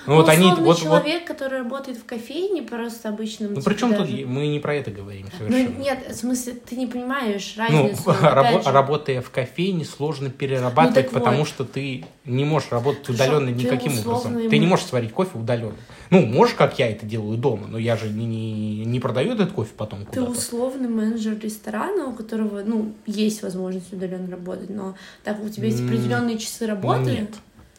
Ну, 0.07 0.15
вот 0.15 0.29
они, 0.29 0.49
вот, 0.49 0.59
вот, 0.59 0.79
человек, 0.79 1.25
который 1.25 1.59
работает 1.59 1.97
в 1.97 2.05
кофейне, 2.05 2.63
просто 2.63 3.09
обычным... 3.09 3.49
ну 3.53 3.59
типа, 3.59 3.69
причем 3.69 3.89
тут 3.89 3.99
даже- 4.05 4.15
е- 4.17 4.25
мы 4.25 4.47
не 4.47 4.59
про 4.59 4.73
это 4.75 4.91
говорим 4.91 5.27
Ну, 5.31 5.37
совершенно. 5.49 5.77
нет, 5.77 6.07
в 6.09 6.15
смысле, 6.15 6.53
ты 6.53 6.75
не 6.77 6.87
понимаешь 6.87 7.53
Ну, 7.57 7.63
разницу. 7.63 8.03
рабо- 8.21 8.39
опять 8.39 8.63
же. 8.65 8.71
работая 8.71 9.21
в 9.21 9.29
кофейне, 9.29 9.85
сложно 9.85 10.29
перерабатывать, 10.29 11.11
Ну, 11.11 11.19
потому 11.19 11.37
вот. 11.39 11.47
что 11.47 11.65
ты 11.65 12.05
не 12.25 12.45
можешь 12.45 12.71
работать 12.71 13.05
Хорошо, 13.05 13.23
удаленно 13.23 13.47
ты 13.57 13.63
никаким 13.63 13.99
образом. 13.99 14.37
ему- 14.39 14.49
Ты 14.49 14.57
не 14.57 14.65
можешь 14.67 14.85
сварить 14.85 15.11
кофе 15.11 15.37
удаленно. 15.37 15.75
Ну, 16.09 16.25
можешь, 16.25 16.55
как 16.55 16.79
я 16.79 16.89
это 16.89 17.05
делаю 17.05 17.37
дома, 17.37 17.67
но 17.67 17.77
я 17.77 17.95
же 17.97 18.09
не, 18.09 18.25
не, 18.25 18.85
не 18.85 18.99
продаю 18.99 19.33
этот 19.33 19.51
кофе 19.51 19.71
потом 19.77 19.99
Ты 20.05 20.05
куда-то. 20.21 20.31
условный 20.31 20.89
менеджер 20.89 21.37
ресторана, 21.39 22.05
у 22.07 22.13
которого, 22.13 22.63
ну, 22.65 22.93
есть 23.05 23.43
возможность 23.43 23.93
удаленно 23.93 24.31
работать, 24.31 24.69
но 24.69 24.95
так 25.23 25.43
у 25.43 25.49
тебя 25.49 25.67
есть 25.67 25.83
определенные 25.83 26.37
часы 26.39 26.65
работы. 26.65 27.11
Нет. 27.11 27.29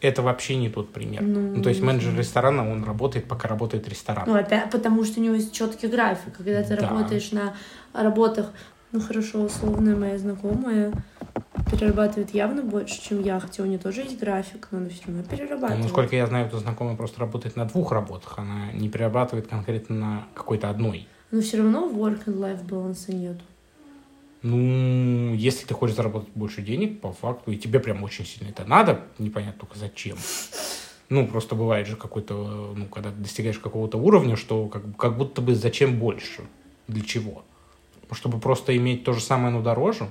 Это 0.01 0.23
вообще 0.23 0.57
не 0.57 0.69
тот 0.71 0.93
пример. 0.93 1.23
Ну, 1.23 1.57
Ну, 1.57 1.63
то 1.63 1.69
есть 1.69 1.81
не 1.81 1.87
менеджер 1.87 2.11
знаю. 2.11 2.19
ресторана, 2.21 2.71
он 2.71 2.85
работает, 2.85 3.27
пока 3.27 3.49
работает 3.49 3.87
ресторан. 3.89 4.25
Ну, 4.27 4.35
опять, 4.35 4.71
потому 4.71 5.05
что 5.05 5.21
у 5.21 5.23
него 5.23 5.35
есть 5.35 5.53
четкий 5.53 5.89
график. 5.89 6.37
Когда 6.39 6.63
ты 6.63 6.77
Да. 6.77 6.89
работаешь 6.89 7.33
на 7.33 7.55
работах, 7.93 8.51
ну 8.93 9.01
хорошо, 9.01 9.43
условная 9.43 9.95
моя 9.97 10.17
знакомая 10.19 10.93
перерабатывает 11.71 12.31
явно 12.35 12.63
больше, 12.63 13.01
чем 13.03 13.23
я, 13.23 13.39
хотя 13.39 13.63
у 13.63 13.67
нее 13.67 13.79
тоже 13.79 14.01
есть 14.03 14.19
график, 14.19 14.69
но 14.71 14.79
она 14.79 14.89
все 14.89 15.03
равно 15.07 15.23
Ну, 15.23 15.37
перерабатывает. 15.37 15.83
насколько 15.85 16.17
я 16.17 16.27
знаю, 16.27 16.47
эта 16.47 16.59
знакомая 16.59 16.97
просто 16.97 17.21
работает 17.21 17.57
на 17.57 17.67
двух 17.67 17.93
работах. 17.93 18.39
Она 18.39 18.73
не 18.73 18.89
перерабатывает 18.89 19.47
конкретно 19.49 19.97
на 19.97 20.27
какой-то 20.35 20.71
одной. 20.71 21.07
Но 21.31 21.41
все 21.41 21.59
равно 21.59 21.89
work 21.89 22.25
and 22.27 22.39
life 22.39 22.65
баланса 22.67 23.13
нету. 23.15 23.43
Ну, 24.43 25.35
если 25.35 25.67
ты 25.67 25.75
хочешь 25.75 25.97
заработать 25.97 26.31
больше 26.35 26.63
денег, 26.63 27.01
по 27.01 27.13
факту, 27.13 27.51
и 27.51 27.57
тебе 27.57 27.79
прям 27.79 28.03
очень 28.03 28.25
сильно 28.25 28.49
это 28.49 28.65
надо, 28.65 29.03
непонятно 29.19 29.61
только 29.61 29.79
зачем. 29.79 30.17
Ну, 31.11 31.27
просто 31.27 31.55
бывает 31.55 31.87
же 31.87 31.97
какой-то, 31.97 32.73
ну, 32.75 32.87
когда 32.87 33.11
достигаешь 33.11 33.59
какого-то 33.59 33.99
уровня, 33.99 34.37
что 34.37 34.69
как, 34.69 34.97
как 34.97 35.19
будто 35.19 35.43
бы 35.43 35.55
зачем 35.55 35.99
больше? 35.99 36.43
Для 36.89 37.03
чего? 37.03 37.45
Чтобы 38.13 38.39
просто 38.39 38.77
иметь 38.77 39.05
то 39.05 39.13
же 39.13 39.21
самое, 39.21 39.53
но 39.53 39.61
дороже? 39.61 40.09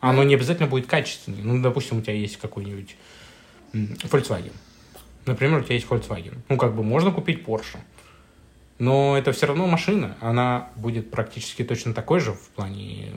Оно 0.00 0.22
не 0.22 0.34
обязательно 0.34 0.68
будет 0.68 0.86
качественнее. 0.86 1.42
Ну, 1.42 1.60
допустим, 1.62 1.98
у 1.98 2.00
тебя 2.02 2.12
есть 2.12 2.36
какой-нибудь 2.36 2.96
Volkswagen. 3.72 4.52
Например, 5.26 5.60
у 5.60 5.62
тебя 5.62 5.74
есть 5.74 5.86
Volkswagen. 5.88 6.36
Ну, 6.48 6.58
как 6.58 6.76
бы 6.76 6.82
можно 6.82 7.10
купить 7.10 7.42
Porsche. 7.42 7.78
Но 8.78 9.16
это 9.16 9.32
все 9.32 9.46
равно 9.46 9.66
машина. 9.66 10.16
Она 10.20 10.70
будет 10.76 11.10
практически 11.10 11.62
точно 11.62 11.94
такой 11.94 12.20
же 12.20 12.32
в 12.32 12.48
плане 12.50 13.12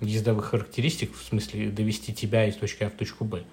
ездовых 0.00 0.46
характеристик, 0.46 1.14
в 1.14 1.22
смысле 1.22 1.70
довести 1.70 2.12
тебя 2.12 2.46
из 2.46 2.56
точки 2.56 2.82
А 2.82 2.90
в 2.90 2.92
точку 2.92 3.24
Б. 3.24 3.44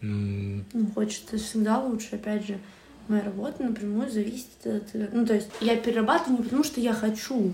Ну, 0.00 0.64
хочется 0.94 1.38
всегда 1.38 1.78
лучше. 1.80 2.16
Опять 2.16 2.46
же, 2.46 2.58
моя 3.08 3.22
работа 3.22 3.62
напрямую 3.62 4.10
зависит 4.10 4.48
от... 4.64 4.94
Ну, 5.12 5.26
то 5.26 5.34
есть 5.34 5.48
я 5.60 5.76
перерабатываю 5.76 6.38
не 6.38 6.44
потому, 6.44 6.64
что 6.64 6.80
я 6.80 6.94
хочу, 6.94 7.52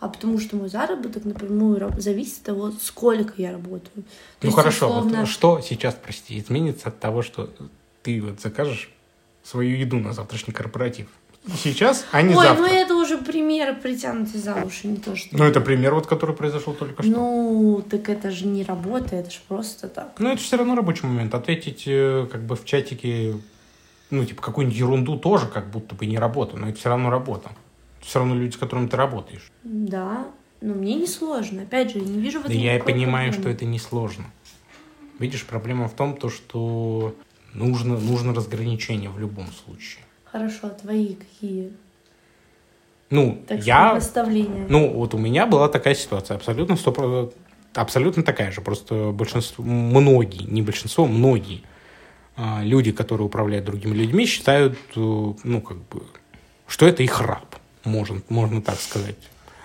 а 0.00 0.08
потому 0.08 0.38
что 0.38 0.56
мой 0.56 0.68
заработок 0.68 1.24
напрямую 1.24 1.92
зависит 1.98 2.38
от 2.38 2.44
того, 2.44 2.72
сколько 2.72 3.34
я 3.36 3.52
работаю. 3.52 4.04
То 4.38 4.46
Ну 4.46 4.48
есть, 4.48 4.56
хорошо, 4.56 4.88
вот 4.88 5.06
условно, 5.06 5.26
что 5.26 5.60
сейчас, 5.60 5.94
прости, 5.94 6.38
изменится 6.38 6.88
от 6.88 7.00
того, 7.00 7.22
что 7.22 7.52
ты 8.02 8.20
вот 8.20 8.40
закажешь 8.40 8.90
свою 9.42 9.76
еду 9.76 9.98
на 9.98 10.12
завтрашний 10.12 10.52
корпоратив? 10.52 11.08
Сейчас, 11.62 12.06
а 12.10 12.22
не 12.22 12.34
Ой, 12.34 12.42
завтра. 12.42 12.62
ну 12.62 12.72
это 12.72 12.94
уже 12.94 13.18
пример 13.18 13.78
притянутый 13.78 14.40
за 14.40 14.54
уши, 14.64 14.86
не 14.88 14.96
то 14.96 15.14
что... 15.14 15.36
Ну, 15.36 15.44
это 15.44 15.60
пример, 15.60 15.94
вот, 15.94 16.06
который 16.06 16.34
произошел 16.34 16.72
только 16.72 17.02
что. 17.02 17.12
Ну, 17.12 17.84
так 17.88 18.08
это 18.08 18.30
же 18.30 18.46
не 18.46 18.64
работа, 18.64 19.16
это 19.16 19.30
же 19.30 19.38
просто 19.46 19.88
так. 19.88 20.14
Ну, 20.18 20.30
это 20.30 20.40
все 20.40 20.56
равно 20.56 20.74
рабочий 20.74 21.06
момент. 21.06 21.34
Ответить 21.34 21.84
э, 21.86 22.26
как 22.32 22.44
бы 22.46 22.56
в 22.56 22.64
чатике, 22.64 23.34
ну, 24.10 24.24
типа, 24.24 24.40
какую-нибудь 24.40 24.78
ерунду 24.78 25.18
тоже 25.18 25.46
как 25.46 25.68
будто 25.70 25.94
бы 25.94 26.06
не 26.06 26.18
работа, 26.18 26.56
но 26.56 26.68
это 26.70 26.78
все 26.78 26.88
равно 26.88 27.10
работа. 27.10 27.50
Все 28.00 28.20
равно 28.20 28.34
люди, 28.34 28.54
с 28.54 28.56
которыми 28.56 28.86
ты 28.88 28.96
работаешь. 28.96 29.50
Да, 29.64 30.26
но 30.62 30.72
мне 30.74 30.94
не 30.94 31.06
сложно. 31.06 31.62
Опять 31.62 31.92
же, 31.92 31.98
я 31.98 32.04
не 32.06 32.20
вижу 32.20 32.38
в 32.40 32.44
Да 32.44 32.48
этом 32.48 32.58
я 32.62 32.72
и 32.72 32.74
никакой 32.76 32.92
понимаю, 32.94 33.32
что 33.32 33.42
проблемы. 33.42 33.56
это 33.56 33.64
несложно. 33.66 34.24
Видишь, 35.18 35.44
проблема 35.44 35.88
в 35.88 35.92
том, 35.94 36.16
то, 36.16 36.30
что 36.30 37.14
нужно, 37.52 37.98
нужно 37.98 38.34
разграничение 38.34 39.10
в 39.10 39.18
любом 39.18 39.46
случае. 39.64 40.04
Хорошо, 40.34 40.68
твои 40.70 41.14
какие, 41.14 41.70
Ну, 43.08 43.40
так 43.46 43.64
я... 43.64 43.94
наставления? 43.94 44.66
Ну, 44.68 44.90
вот 44.90 45.14
у 45.14 45.18
меня 45.18 45.46
была 45.46 45.68
такая 45.68 45.94
ситуация, 45.94 46.34
абсолютно 46.36 46.72
100%, 46.72 47.32
абсолютно 47.74 48.24
такая 48.24 48.50
же. 48.50 48.60
Просто 48.60 49.12
большинство, 49.12 49.62
многие, 49.62 50.42
не 50.42 50.60
большинство, 50.60 51.06
многие 51.06 51.62
а, 52.36 52.62
люди, 52.64 52.90
которые 52.90 53.28
управляют 53.28 53.64
другими 53.64 53.94
людьми, 53.94 54.26
считают, 54.26 54.76
э, 54.96 55.00
ну, 55.44 55.60
как 55.60 55.76
бы, 55.76 56.02
что 56.66 56.88
это 56.88 57.04
их 57.04 57.20
раб, 57.20 57.54
можно, 57.84 58.20
можно 58.28 58.60
так 58.60 58.80
сказать. 58.80 59.14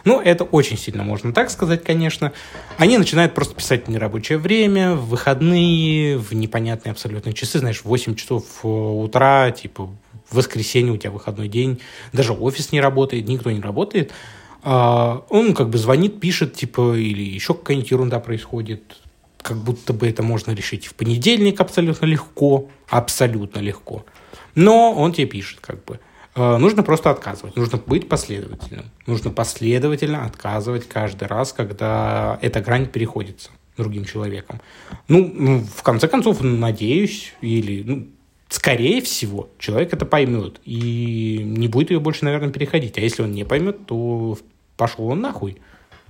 Ну, 0.06 0.22
это 0.22 0.44
очень 0.44 0.78
сильно 0.78 1.04
можно 1.04 1.34
так 1.34 1.50
сказать, 1.50 1.84
конечно. 1.84 2.32
Они 2.78 3.00
начинают 3.00 3.34
просто 3.34 3.56
писать 3.56 3.88
в 3.88 3.90
нерабочее 3.90 4.38
время, 4.38 4.94
в 4.94 5.08
выходные, 5.08 6.20
в 6.20 6.34
непонятные 6.34 6.92
абсолютно 6.92 7.34
часы, 7.34 7.58
знаешь, 7.58 7.80
в 7.80 7.86
8 7.86 8.14
часов 8.14 8.44
э, 8.64 8.68
утра, 8.68 9.50
типа, 9.50 9.90
в 10.30 10.36
воскресенье 10.36 10.94
у 10.94 10.98
тебя 10.98 11.12
выходной 11.12 11.48
день, 11.48 11.80
даже 12.14 12.34
офис 12.34 12.72
не 12.72 12.82
работает, 12.82 13.28
никто 13.28 13.52
не 13.52 13.62
работает. 13.62 14.12
А, 14.62 15.24
он 15.30 15.54
как 15.54 15.70
бы 15.70 15.78
звонит, 15.78 16.20
пишет, 16.20 16.54
типа, 16.54 16.98
или 16.98 17.24
еще 17.24 17.54
какая-нибудь 17.54 17.92
ерунда 17.92 18.20
происходит, 18.20 18.98
как 19.42 19.58
будто 19.58 19.94
бы 19.94 20.08
это 20.08 20.22
можно 20.22 20.52
решить 20.52 20.88
в 20.88 20.96
понедельник 20.96 21.62
абсолютно 21.62 22.06
легко, 22.06 22.70
абсолютно 22.90 23.60
легко. 23.60 24.06
Но 24.56 24.94
он 24.94 25.14
тебе 25.14 25.28
пишет, 25.28 25.60
как 25.62 25.84
бы, 25.86 26.00
«Э, 26.36 26.58
нужно 26.58 26.84
просто 26.84 27.10
отказывать, 27.10 27.56
нужно 27.56 27.78
быть 27.78 28.08
последовательным. 28.08 28.86
Нужно 29.08 29.32
последовательно 29.32 30.26
отказывать 30.26 30.88
каждый 30.88 31.28
раз, 31.28 31.54
когда 31.54 32.38
эта 32.42 32.60
грань 32.60 32.88
переходится 32.88 33.50
другим 33.78 34.06
человеком. 34.06 34.62
Ну, 35.08 35.64
в 35.76 35.84
конце 35.84 36.08
концов, 36.08 36.42
надеюсь, 36.42 37.34
или, 37.42 37.84
ну, 37.84 38.08
скорее 38.50 39.02
всего, 39.02 39.50
человек 39.58 39.94
это 39.94 40.06
поймет 40.06 40.60
и 40.66 41.42
не 41.44 41.68
будет 41.68 41.92
ее 41.92 42.00
больше, 42.00 42.26
наверное, 42.26 42.50
переходить. 42.52 42.98
А 42.98 43.02
если 43.02 43.24
он 43.24 43.32
не 43.32 43.44
поймет, 43.46 43.86
то 43.86 44.38
пошел 44.78 45.08
он 45.08 45.22
нахуй. 45.22 45.58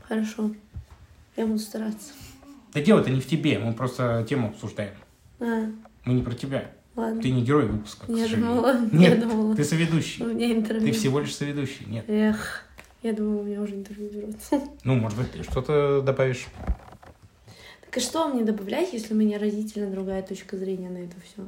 Хорошо. 0.07 0.51
Я 1.35 1.45
буду 1.45 1.59
стараться. 1.59 2.13
Да 2.73 2.81
дело-то 2.81 3.09
не 3.11 3.19
в 3.21 3.27
тебе, 3.27 3.59
мы 3.59 3.73
просто 3.73 4.25
тему 4.27 4.49
обсуждаем. 4.49 4.93
А, 5.39 5.67
Мы 6.05 6.13
не 6.13 6.21
про 6.21 6.33
тебя. 6.33 6.71
ладно. 6.95 7.21
Ты 7.21 7.29
не 7.31 7.43
герой 7.43 7.65
выпуска, 7.65 8.11
Я 8.11 8.27
думала, 8.27 8.79
Нет, 8.91 9.17
я 9.19 9.25
думала. 9.27 9.55
ты 9.55 9.61
У 9.61 9.65
соведущий. 9.65 10.23
меня 10.25 10.51
интервью. 10.51 10.87
Ты 10.87 10.91
всего 10.91 11.19
лишь 11.19 11.35
соведущий. 11.35 11.85
Нет. 11.87 12.05
Эх, 12.07 12.65
я 13.01 13.13
думала, 13.13 13.41
у 13.41 13.43
меня 13.43 13.61
уже 13.61 13.75
интервью 13.75 14.09
берут. 14.09 14.35
Ну, 14.83 14.95
может 14.95 15.17
быть, 15.17 15.31
ты 15.31 15.43
что-то 15.43 16.01
добавишь. 16.01 16.45
Так 17.85 17.97
и 17.97 17.99
что 18.01 18.27
мне 18.27 18.43
добавлять, 18.43 18.93
если 18.93 19.13
у 19.13 19.17
меня 19.17 19.39
разительно 19.39 19.89
другая 19.89 20.21
точка 20.21 20.57
зрения 20.57 20.89
на 20.89 20.97
это 20.99 21.15
все? 21.23 21.43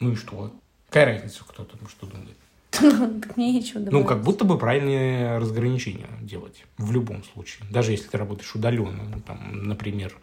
Ну 0.00 0.12
и 0.12 0.14
что? 0.14 0.52
Какая 0.88 1.06
разница, 1.06 1.42
кто 1.46 1.64
там 1.64 1.80
что 1.88 2.06
думает? 2.06 2.36
Так 3.22 3.36
мне 3.36 3.52
нечего 3.52 3.80
добавить. 3.80 3.92
Ну, 3.92 4.04
как 4.04 4.22
будто 4.22 4.44
бы 4.44 4.58
правильные 4.58 5.38
разграничения 5.38 6.08
делать 6.20 6.64
в 6.78 6.92
любом 6.92 7.24
случае. 7.24 7.64
Даже 7.70 7.92
если 7.92 8.08
ты 8.08 8.18
работаешь 8.18 8.54
удаленно, 8.54 9.02
ну, 9.14 9.20
там, 9.20 9.62
например, 9.62 10.14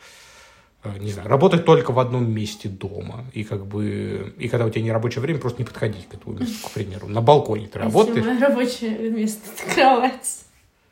э, 0.83 0.97
не 0.99 1.11
знаю, 1.11 1.29
работать 1.29 1.65
только 1.65 1.91
в 1.91 1.99
одном 1.99 2.31
месте 2.31 2.69
дома. 2.69 3.25
И 3.33 3.43
как 3.43 3.65
бы, 3.65 4.33
и 4.37 4.47
когда 4.49 4.65
у 4.65 4.69
тебя 4.69 4.83
не 4.83 4.91
рабочее 4.91 5.21
время, 5.21 5.39
просто 5.39 5.59
не 5.59 5.65
подходить 5.65 6.07
к 6.07 6.13
этому 6.13 6.37
месту, 6.37 6.67
к 6.67 6.71
примеру. 6.71 7.07
На 7.07 7.21
балконе 7.21 7.67
ты 7.67 7.79
Если 7.79 7.79
работаешь. 7.79 8.25
мое 8.25 8.39
рабочее 8.39 9.09
место— 9.09 9.41
это 9.57 9.73
кровать. 9.73 10.39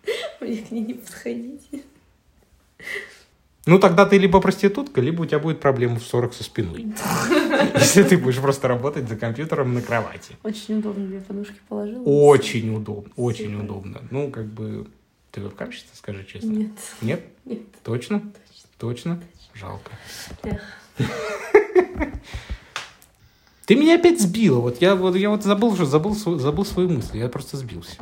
Мне 0.42 0.58
к 0.58 0.72
ней 0.72 0.82
не 0.82 0.94
подходить. 0.96 1.70
Ну, 3.68 3.78
тогда 3.78 4.06
ты 4.08 4.18
либо 4.18 4.42
проститутка, 4.42 5.02
либо 5.02 5.22
у 5.22 5.26
тебя 5.26 5.38
будет 5.40 5.60
проблема 5.60 6.00
в 6.00 6.04
40 6.04 6.34
со 6.34 6.44
спиной. 6.44 6.94
Если 7.76 8.02
ты 8.04 8.18
будешь 8.18 8.40
просто 8.40 8.68
работать 8.68 9.08
за 9.08 9.16
компьютером 9.16 9.74
на 9.76 9.82
кровати. 9.82 10.36
Очень 10.44 10.80
удобно, 10.80 11.06
две 11.06 11.20
подушки 11.20 11.60
положила. 11.70 12.02
Очень 12.04 12.76
удобно, 12.76 13.12
очень 13.16 13.54
удобно. 13.56 14.02
Ну, 14.10 14.32
как 14.32 14.48
бы, 14.48 14.88
ты 15.32 15.42
вебкамщица, 15.42 15.96
скажи 15.96 16.26
честно? 16.26 16.50
Нет, 16.50 16.72
Нет? 17.02 17.22
нет. 17.46 17.62
Точно? 17.84 18.24
Точно? 18.80 19.22
Жалко. 19.54 19.92
Ты 23.68 23.76
меня 23.76 23.96
опять 23.96 24.20
сбила. 24.20 24.60
Вот 24.60 24.82
я 24.82 24.96
вот, 24.96 25.16
я 25.16 25.30
вот 25.30 25.44
забыл, 25.44 25.76
что 25.76 25.86
забыл, 25.86 26.14
забыл 26.14 26.66
свою 26.66 26.90
мысль. 26.90 27.20
Я 27.20 27.30
просто 27.30 27.58
сбился. 27.58 27.98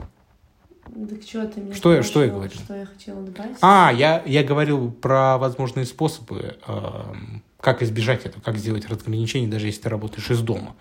Так 1.09 1.21
что 1.23 1.47
ты 1.47 1.61
мне 1.61 1.73
Что 1.73 1.93
я- 1.93 2.03
что 2.03 2.23
я 2.23 2.29
говорил? 2.31 2.57
Что 2.59 2.75
я 2.75 2.85
хотела 2.85 3.21
добавить? 3.21 3.57
А, 3.61 3.91
я, 3.95 4.23
я 4.25 4.43
говорил 4.43 4.91
про 4.91 5.37
возможные 5.37 5.85
способы, 5.85 6.57
эм, 6.67 7.43
как 7.61 7.81
избежать 7.83 8.25
этого, 8.25 8.41
как 8.41 8.57
сделать 8.57 8.87
разграничение, 8.87 9.49
даже 9.49 9.67
если 9.67 9.81
ты 9.83 9.89
работаешь 9.89 10.29
из 10.31 10.41
дома. 10.41 10.75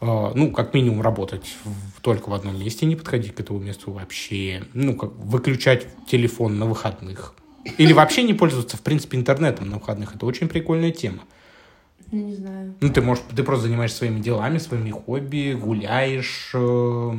Э, 0.00 0.32
ну, 0.34 0.50
как 0.52 0.74
минимум, 0.74 1.00
работать 1.02 1.56
в- 1.64 2.00
только 2.00 2.28
в 2.28 2.34
одном 2.34 2.58
месте, 2.58 2.86
не 2.86 2.96
подходить 2.96 3.34
к 3.34 3.40
этому 3.40 3.58
месту 3.60 3.92
вообще. 3.92 4.64
Ну, 4.74 4.96
как 4.96 5.12
выключать 5.16 5.86
телефон 6.06 6.58
на 6.58 6.66
выходных. 6.66 7.34
Или 7.78 7.92
вообще 7.92 8.24
не 8.24 8.34
пользоваться, 8.34 8.76
в 8.76 8.80
принципе, 8.80 9.16
интернетом 9.16 9.70
на 9.70 9.76
выходных. 9.78 10.14
Это 10.16 10.26
очень 10.26 10.48
прикольная 10.48 10.90
тема. 10.90 11.20
Ну, 12.10 12.18
не 12.26 12.34
знаю. 12.34 12.74
Ну, 12.80 12.88
ты 12.92 13.00
можешь, 13.00 13.22
ты 13.34 13.42
просто 13.44 13.66
занимаешься 13.68 13.98
своими 13.98 14.20
делами, 14.20 14.58
своими 14.58 14.90
хобби, 14.90 15.54
гуляешь, 15.54 16.50
э, 16.52 17.12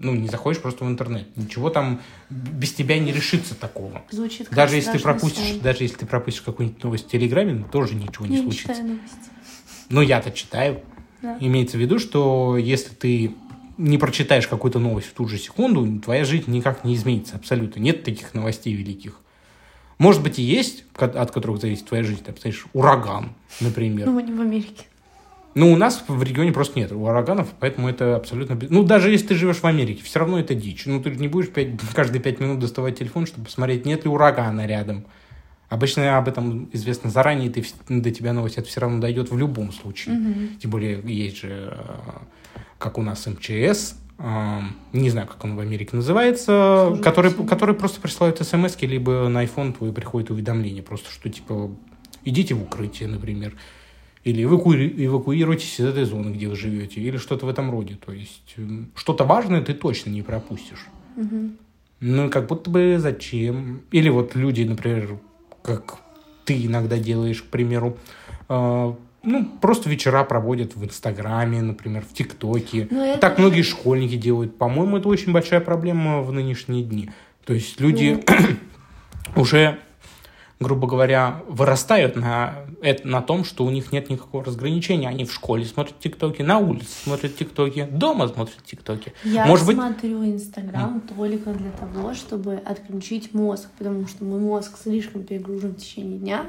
ну, 0.00 0.14
не 0.14 0.28
заходишь 0.28 0.60
просто 0.60 0.84
в 0.84 0.88
интернет. 0.88 1.28
Ничего 1.36 1.68
там 1.70 2.00
без 2.30 2.72
тебя 2.72 2.98
не 2.98 3.12
решится 3.12 3.54
такого. 3.54 4.02
Звучит 4.10 4.48
как 4.48 4.56
Даже 4.56 4.76
если 4.76 4.92
ты 4.92 4.98
пропустишь, 4.98 5.48
сон. 5.48 5.60
даже 5.60 5.84
если 5.84 5.96
ты 5.96 6.06
пропустишь 6.06 6.42
какую-нибудь 6.42 6.82
новость 6.82 7.06
в 7.06 7.10
Телеграме, 7.10 7.52
ну, 7.54 7.64
тоже 7.70 7.94
ничего 7.94 8.26
не 8.26 8.36
не 8.36 8.42
случится. 8.42 8.68
читаю 8.68 8.88
новости. 8.88 9.16
Но 9.90 10.02
я-то 10.02 10.30
читаю. 10.30 10.80
Да. 11.22 11.36
Имеется 11.38 11.76
в 11.76 11.80
виду, 11.80 11.98
что 11.98 12.56
если 12.56 12.94
ты 12.94 13.34
не 13.76 13.98
прочитаешь 13.98 14.46
какую-то 14.48 14.78
новость 14.78 15.08
в 15.08 15.12
ту 15.12 15.28
же 15.28 15.36
секунду, 15.38 16.00
твоя 16.00 16.24
жизнь 16.24 16.50
никак 16.50 16.84
не 16.84 16.94
изменится 16.94 17.36
абсолютно. 17.36 17.80
Нет 17.80 18.02
таких 18.02 18.32
новостей 18.32 18.74
великих. 18.74 19.20
Может 19.98 20.22
быть, 20.22 20.38
и 20.38 20.42
есть, 20.42 20.84
от 20.94 21.30
которых 21.30 21.60
зависит 21.60 21.84
твоя 21.86 22.04
жизнь. 22.04 22.24
Там, 22.24 22.34
знаешь, 22.40 22.64
ураган, 22.72 23.34
например. 23.60 24.06
Ну, 24.06 24.18
не 24.20 24.32
в 24.32 24.40
Америке. 24.40 24.84
Ну, 25.54 25.72
у 25.72 25.76
нас 25.76 26.04
в 26.06 26.22
регионе 26.22 26.52
просто 26.52 26.78
нет 26.78 26.92
ураганов, 26.92 27.48
поэтому 27.58 27.88
это 27.88 28.16
абсолютно... 28.16 28.58
Ну, 28.68 28.84
даже 28.84 29.10
если 29.10 29.28
ты 29.28 29.34
живешь 29.34 29.56
в 29.58 29.64
Америке, 29.64 30.02
все 30.04 30.20
равно 30.20 30.38
это 30.38 30.54
дичь. 30.54 30.86
Ну, 30.86 31.02
ты 31.02 31.12
же 31.12 31.18
не 31.18 31.28
будешь 31.28 31.48
пять- 31.48 31.80
каждые 31.94 32.22
пять 32.22 32.40
минут 32.40 32.60
доставать 32.60 32.98
телефон, 32.98 33.26
чтобы 33.26 33.46
посмотреть, 33.46 33.84
нет 33.84 34.04
ли 34.04 34.10
урагана 34.10 34.66
рядом. 34.66 35.06
Обычно 35.68 36.18
об 36.18 36.28
этом 36.28 36.68
известно 36.72 37.10
заранее, 37.10 37.50
ты, 37.50 37.64
до 37.88 38.10
тебя 38.10 38.32
новость 38.32 38.58
это 38.58 38.68
все 38.68 38.80
равно 38.80 39.00
дойдет 39.00 39.30
в 39.30 39.38
любом 39.38 39.72
случае. 39.72 40.16
Мгм. 40.16 40.58
Тем 40.60 40.70
более 40.70 41.00
есть 41.04 41.38
же, 41.38 41.48
э, 41.72 42.60
как 42.78 42.98
у 42.98 43.02
нас 43.02 43.24
МЧС, 43.26 43.96
э, 44.18 44.60
не 44.92 45.10
знаю, 45.10 45.28
как 45.28 45.44
он 45.44 45.54
в 45.54 45.60
Америке 45.60 45.90
называется, 45.92 46.98
который, 47.04 47.32
который 47.32 47.76
просто 47.76 48.00
присылают 48.00 48.38
смс 48.38 48.76
либо 48.82 49.28
на 49.28 49.44
iPhone 49.44 49.72
твой 49.72 49.92
приходит 49.92 50.30
уведомление, 50.30 50.82
просто 50.82 51.08
что 51.10 51.28
типа 51.28 51.70
идите 52.24 52.54
в 52.54 52.62
укрытие, 52.62 53.08
например, 53.08 53.54
или 54.24 54.44
эваку- 54.44 54.74
эвакуируйтесь 54.74 55.80
из 55.80 55.86
этой 55.86 56.04
зоны, 56.04 56.30
где 56.34 56.48
вы 56.48 56.56
живете, 56.56 57.00
или 57.00 57.16
что-то 57.16 57.46
в 57.46 57.48
этом 57.48 57.70
роде. 57.70 57.96
То 58.04 58.12
есть 58.12 58.54
что-то 58.94 59.24
важное 59.24 59.62
ты 59.62 59.74
точно 59.74 60.10
не 60.10 60.22
пропустишь. 60.22 60.86
Мгм. 61.16 61.56
Ну, 62.00 62.30
как 62.30 62.46
будто 62.46 62.70
бы 62.70 62.96
зачем? 62.98 63.82
Или 63.92 64.08
вот 64.08 64.34
люди, 64.34 64.62
например, 64.62 65.18
как 65.62 65.98
ты 66.44 66.66
иногда 66.66 66.98
делаешь, 66.98 67.42
к 67.42 67.46
примеру, 67.46 67.96
э, 68.48 68.94
ну, 69.22 69.44
просто 69.60 69.90
вечера 69.90 70.24
проводят 70.24 70.76
в 70.76 70.84
Инстаграме, 70.84 71.60
например, 71.60 72.02
в 72.08 72.14
ТикТоке. 72.14 72.88
Ну, 72.90 73.02
это 73.04 73.20
Так 73.20 73.38
многие 73.38 73.62
школьники 73.62 74.16
делают. 74.16 74.56
По-моему, 74.56 74.96
это 74.96 75.08
очень 75.08 75.32
большая 75.32 75.60
проблема 75.60 76.22
в 76.22 76.32
нынешние 76.32 76.82
дни. 76.82 77.10
То 77.44 77.52
есть 77.52 77.80
люди 77.80 78.18
Ну. 78.26 78.34
уже, 79.42 79.78
грубо 80.60 80.86
говоря, 80.86 81.42
вырастают 81.48 82.16
на, 82.16 82.66
это, 82.82 83.08
на 83.08 83.22
том, 83.22 83.44
что 83.44 83.64
у 83.64 83.70
них 83.70 83.92
нет 83.92 84.10
никакого 84.10 84.44
разграничения. 84.44 85.08
Они 85.08 85.24
в 85.24 85.32
школе 85.32 85.64
смотрят 85.64 85.98
ТикТоки, 85.98 86.42
на 86.42 86.58
улице 86.58 87.04
смотрят 87.04 87.34
ТикТоки, 87.34 87.88
дома 87.90 88.28
смотрят 88.28 88.62
ТикТоки. 88.64 89.14
Я 89.24 89.46
Может 89.46 89.66
быть- 89.66 89.76
смотрю 89.76 90.22
Инстаграм 90.24 91.00
только 91.00 91.54
для 91.54 91.70
того, 91.70 92.14
чтобы 92.14 92.56
отключить 92.56 93.32
мозг, 93.32 93.68
потому 93.78 94.06
что 94.06 94.22
мой 94.22 94.38
мозг 94.38 94.76
слишком 94.76 95.24
перегружен 95.24 95.72
в 95.72 95.78
течение 95.78 96.18
дня. 96.18 96.44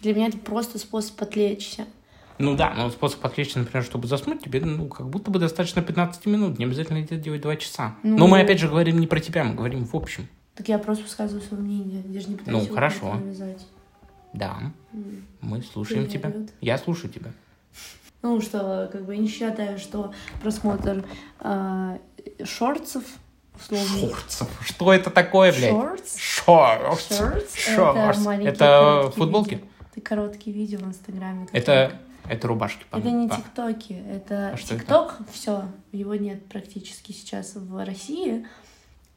Для 0.00 0.14
меня 0.14 0.28
это 0.28 0.38
просто 0.38 0.78
способ 0.78 1.20
отвлечься. 1.20 1.84
Ну 2.38 2.56
да, 2.56 2.72
но 2.74 2.88
способ 2.88 3.22
отвлечься, 3.26 3.58
например, 3.58 3.84
чтобы 3.84 4.08
заснуть, 4.08 4.42
тебе 4.42 4.62
ну, 4.62 4.88
как 4.88 5.10
будто 5.10 5.30
бы 5.30 5.38
достаточно 5.38 5.82
15 5.82 6.24
минут, 6.24 6.58
не 6.58 6.64
обязательно 6.64 6.96
это 6.96 7.16
делать 7.16 7.42
2 7.42 7.56
часа. 7.56 7.96
Ну. 8.02 8.16
Но 8.16 8.26
мы 8.26 8.40
опять 8.40 8.58
же 8.58 8.68
говорим 8.68 8.98
не 8.98 9.06
про 9.06 9.20
тебя, 9.20 9.44
мы 9.44 9.54
говорим 9.54 9.84
в 9.84 9.94
общем. 9.94 10.26
Так 10.60 10.68
я 10.68 10.78
просто 10.78 11.04
высказываю 11.04 11.40
свое 11.42 11.62
мнение. 11.62 12.02
Я 12.10 12.20
же 12.20 12.28
не 12.28 12.36
пытаюсь 12.36 12.58
Ну, 12.58 12.64
его 12.66 12.74
хорошо. 12.74 13.14
навязать. 13.14 13.66
Да, 14.34 14.58
М. 14.92 15.24
мы 15.40 15.62
слушаем 15.62 16.04
Привет, 16.04 16.20
тебя. 16.22 16.32
Я 16.60 16.76
слушаю 16.76 17.10
тебя. 17.10 17.32
Ну, 18.22 18.38
что, 18.42 18.90
как 18.92 19.06
бы, 19.06 19.14
я 19.14 19.20
не 19.22 19.26
считаю, 19.28 19.78
что 19.78 20.12
просмотр 20.42 21.06
э, 21.38 21.98
шортсов, 22.44 23.04
условно... 23.58 24.08
Шорцев. 24.10 24.48
Что 24.62 24.92
это 24.92 25.08
такое, 25.08 25.50
блядь? 25.54 25.70
Шортс? 25.70 26.18
Шортс? 26.18 27.08
Шорц. 27.56 28.18
Это 28.26 28.46
Это 28.46 29.12
футболки? 29.16 29.54
видео. 29.54 29.66
Это 29.94 30.00
короткие 30.02 30.54
видео 30.54 30.80
в 30.80 30.82
Инстаграме. 30.88 31.46
Это, 31.52 31.98
это 32.28 32.46
рубашки. 32.48 32.80
Это 32.82 32.90
по-моему. 33.00 33.22
не 33.22 33.28
Да. 33.28 33.36
тиктоки, 33.36 33.92
это 33.94 34.48
А 34.48 34.52
это? 34.52 34.66
тикток, 34.66 35.16
все, 35.32 35.64
его 35.92 36.14
нет 36.16 36.44
практически 36.50 37.12
сейчас 37.12 37.54
в 37.54 37.82
России. 37.82 38.46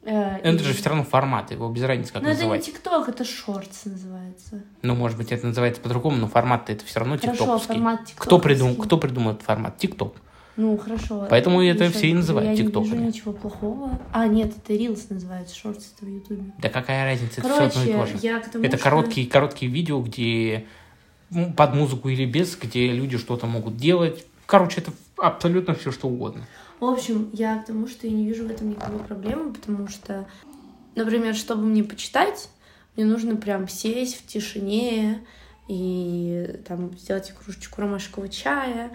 Э, 0.04 0.36
Это 0.42 0.56
и- 0.56 0.58
же 0.66 0.74
все 0.74 0.88
равно 0.90 1.04
формат, 1.04 1.50
его 1.50 1.68
без 1.70 1.82
разницы 1.82 2.12
как 2.12 2.22
Ну, 2.22 2.28
это 2.28 2.36
не 2.38 2.42
называть. 2.44 2.66
ТикТок, 2.66 3.08
это 3.08 3.24
шортс 3.24 3.86
называется. 3.86 4.62
Ну, 4.82 4.94
может 4.94 5.16
быть, 5.16 5.32
это 5.32 5.46
называется 5.46 5.80
по-другому, 5.80 6.16
но 6.16 6.28
формат 6.28 6.68
это 6.68 6.84
все 6.84 7.00
равно 7.00 7.16
Хорошо, 7.16 7.32
тиктоковский. 7.32 7.74
формат 7.74 8.00
Кто 8.16 8.38
придумал, 8.38 8.72
тиктоковский. 8.72 8.86
кто 8.86 8.98
придумал 8.98 9.30
этот 9.32 9.42
формат? 9.44 9.78
Тикток. 9.78 10.16
Ну, 10.56 10.76
хорошо. 10.78 11.26
Поэтому 11.30 11.62
это 11.62 11.84
Ещё 11.84 11.94
все 11.98 12.08
и 12.10 12.14
называют 12.14 12.50
Я 12.50 12.56
не 12.56 12.62
тиктоками. 12.68 12.92
вижу 12.92 13.02
ничего 13.04 13.32
плохого. 13.32 13.98
А, 14.12 14.28
нет, 14.28 14.52
это 14.56 14.72
Reels 14.74 15.06
называется, 15.10 15.56
шортс 15.56 15.92
это 15.96 16.06
в 16.06 16.08
Ютубе. 16.14 16.44
Да 16.58 16.68
какая 16.68 17.04
разница, 17.06 17.40
это 17.40 17.48
все 17.48 17.64
одно 17.64 17.82
и 17.82 17.86
то 17.86 17.92
Короче, 17.92 18.12
же. 18.12 18.18
я 18.22 18.38
к 18.40 18.48
тому, 18.50 18.64
Это 18.64 18.76
что- 18.76 18.84
короткие, 18.84 19.26
короткие 19.26 19.72
видео, 19.72 20.00
где 20.00 20.66
ну, 21.30 21.52
под 21.52 21.74
музыку 21.74 22.08
или 22.08 22.24
без, 22.26 22.54
где 22.56 22.86
люди 22.92 23.16
что-то 23.18 23.46
могут 23.46 23.76
делать. 23.78 24.24
Короче, 24.46 24.80
это 24.82 24.92
абсолютно 25.16 25.74
все 25.74 25.90
что 25.90 26.06
угодно. 26.06 26.46
В 26.80 26.84
общем, 26.84 27.30
я 27.32 27.58
к 27.58 27.66
тому, 27.66 27.86
что 27.86 28.06
я 28.06 28.12
не 28.12 28.26
вижу 28.26 28.46
в 28.46 28.50
этом 28.50 28.70
никакой 28.70 28.98
проблемы, 29.00 29.52
потому 29.52 29.88
что, 29.88 30.26
например, 30.94 31.34
чтобы 31.34 31.62
мне 31.62 31.82
почитать, 31.84 32.48
мне 32.96 33.04
нужно 33.06 33.36
прям 33.36 33.68
сесть 33.68 34.16
в 34.18 34.26
тишине 34.26 35.20
и 35.68 36.60
там 36.66 36.96
сделать 36.98 37.32
кружечку 37.32 37.80
ромашкового 37.80 38.28
чая. 38.28 38.90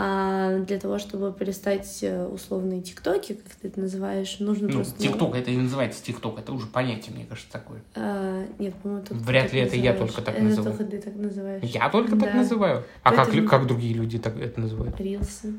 А 0.00 0.58
для 0.60 0.78
того, 0.78 0.98
чтобы 0.98 1.32
полистать 1.32 1.98
э, 2.02 2.24
условные 2.26 2.82
тиктоки, 2.82 3.32
как 3.32 3.52
ты 3.56 3.66
это 3.68 3.80
называешь, 3.80 4.38
нужно 4.38 4.68
Ну, 4.68 4.74
просто... 4.74 5.00
ТикТок, 5.00 5.34
это 5.34 5.50
и 5.50 5.56
называется 5.56 6.04
ТикТок, 6.04 6.38
это 6.38 6.52
уже 6.52 6.66
понятие, 6.68 7.16
мне 7.16 7.24
кажется, 7.26 7.50
такое. 7.50 7.82
А, 7.96 8.46
нет, 8.60 8.74
по-моему, 8.76 9.04
только 9.04 9.24
Вряд 9.24 9.44
так 9.46 9.52
ли 9.54 9.60
это 9.60 9.74
я 9.76 9.90
называешь. 9.92 10.12
только 10.14 10.22
так 10.24 10.34
это 10.36 10.44
называю. 10.44 10.76
только 10.76 10.90
ты 10.92 11.02
так 11.02 11.16
называешь. 11.16 11.62
Я 11.64 11.88
только 11.88 12.10
так 12.10 12.20
Да. 12.32 12.34
называю. 12.34 12.84
А 13.02 13.10
как, 13.10 13.16
Поэтому- 13.26 13.42
лю- 13.42 13.48
как 13.48 13.66
другие 13.66 13.94
люди 13.94 14.18
так 14.20 14.36
это 14.38 14.60
называют? 14.60 15.00
Рилсы. 15.00 15.54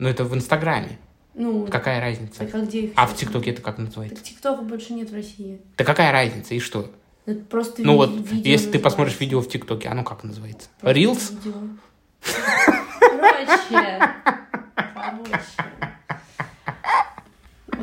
Ну, 0.00 0.08
это 0.08 0.24
в 0.24 0.34
Инстаграме. 0.34 0.98
Ну, 1.34 1.66
Какая 1.66 2.00
разница? 2.00 2.38
так 2.40 2.54
а 2.54 2.60
где 2.60 2.80
их 2.80 2.92
А 2.96 3.06
в? 3.06 3.14
ТикТоке 3.16 3.50
это 3.50 3.60
как 3.62 3.76
называется? 3.78 4.16
Так 4.16 4.24
ТикТока 4.24 4.62
больше 4.62 4.94
нет 4.94 5.10
в 5.10 5.14
России. 5.14 5.60
Да 5.76 5.84
какая 5.84 6.10
разница, 6.10 6.54
и 6.54 6.58
что? 6.58 6.90
Это 7.26 7.40
просто 7.44 7.82
Ну 7.82 7.92
ви- 7.92 7.96
вот, 7.98 8.30
видео 8.30 8.50
если 8.50 8.70
ты 8.72 8.78
посмотришь 8.78 9.20
видео 9.20 9.40
в 9.40 9.48
ТикТоке, 9.48 9.88
оно 9.88 10.02
как 10.02 10.24
называется? 10.24 10.68
Просто 10.80 10.98
Reels? 11.00 11.32
видео. 11.44 11.68
Короче. 13.04 14.10
Короче. 14.74 15.36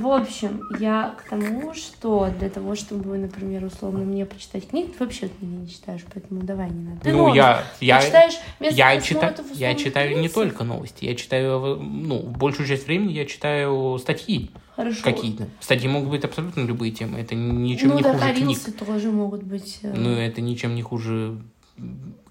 В 0.08 0.12
общем, 0.22 0.62
я 0.80 1.16
к 1.18 1.30
тому, 1.30 1.74
что 1.74 2.30
для 2.40 2.50
того, 2.50 2.76
чтобы, 2.76 3.18
например, 3.18 3.66
условно 3.66 4.06
мне 4.06 4.26
почитать 4.26 4.70
книгу, 4.70 4.94
ты 4.94 5.04
вообще 5.04 5.30
меня 5.42 5.58
не 5.58 5.70
читаешь, 5.70 6.02
поэтому 6.14 6.42
давай 6.44 6.70
не 6.70 6.86
надо. 6.88 7.02
Ты 7.02 7.12
Ну, 7.12 7.34
я, 7.36 7.64
я, 7.82 8.00
Ты 8.00 8.06
читаешь 8.08 8.34
я, 8.62 8.96
условных 8.98 9.56
я 9.56 9.76
читаю 9.76 10.10
не 10.12 10.16
рилсов? 10.24 10.34
только 10.34 10.64
новости, 10.64 11.04
я 11.06 11.16
читаю, 11.16 11.78
ну, 11.82 12.22
большую 12.22 12.68
часть 12.68 12.88
времени 12.88 13.12
я 13.12 13.26
читаю 13.26 13.98
статьи 14.00 14.50
Хорошо. 14.78 15.04
какие-то. 15.04 15.48
Статьи 15.60 15.90
могут 15.90 16.10
быть 16.10 16.24
абсолютно 16.24 16.62
любые 16.62 16.92
темы, 16.94 17.20
это 17.20 17.36
ничем 17.36 17.90
ну, 17.90 17.98
не 17.98 18.04
так, 18.04 18.14
хуже 18.14 18.34
книг. 18.34 18.48
рилсы 18.48 18.72
тоже 18.72 19.12
могут 19.12 19.44
быть... 19.44 19.80
э, 19.84 19.94
Ну, 19.94 20.12
это 20.12 20.40
ничем 20.40 20.74
не 20.76 20.84
хуже 20.84 21.38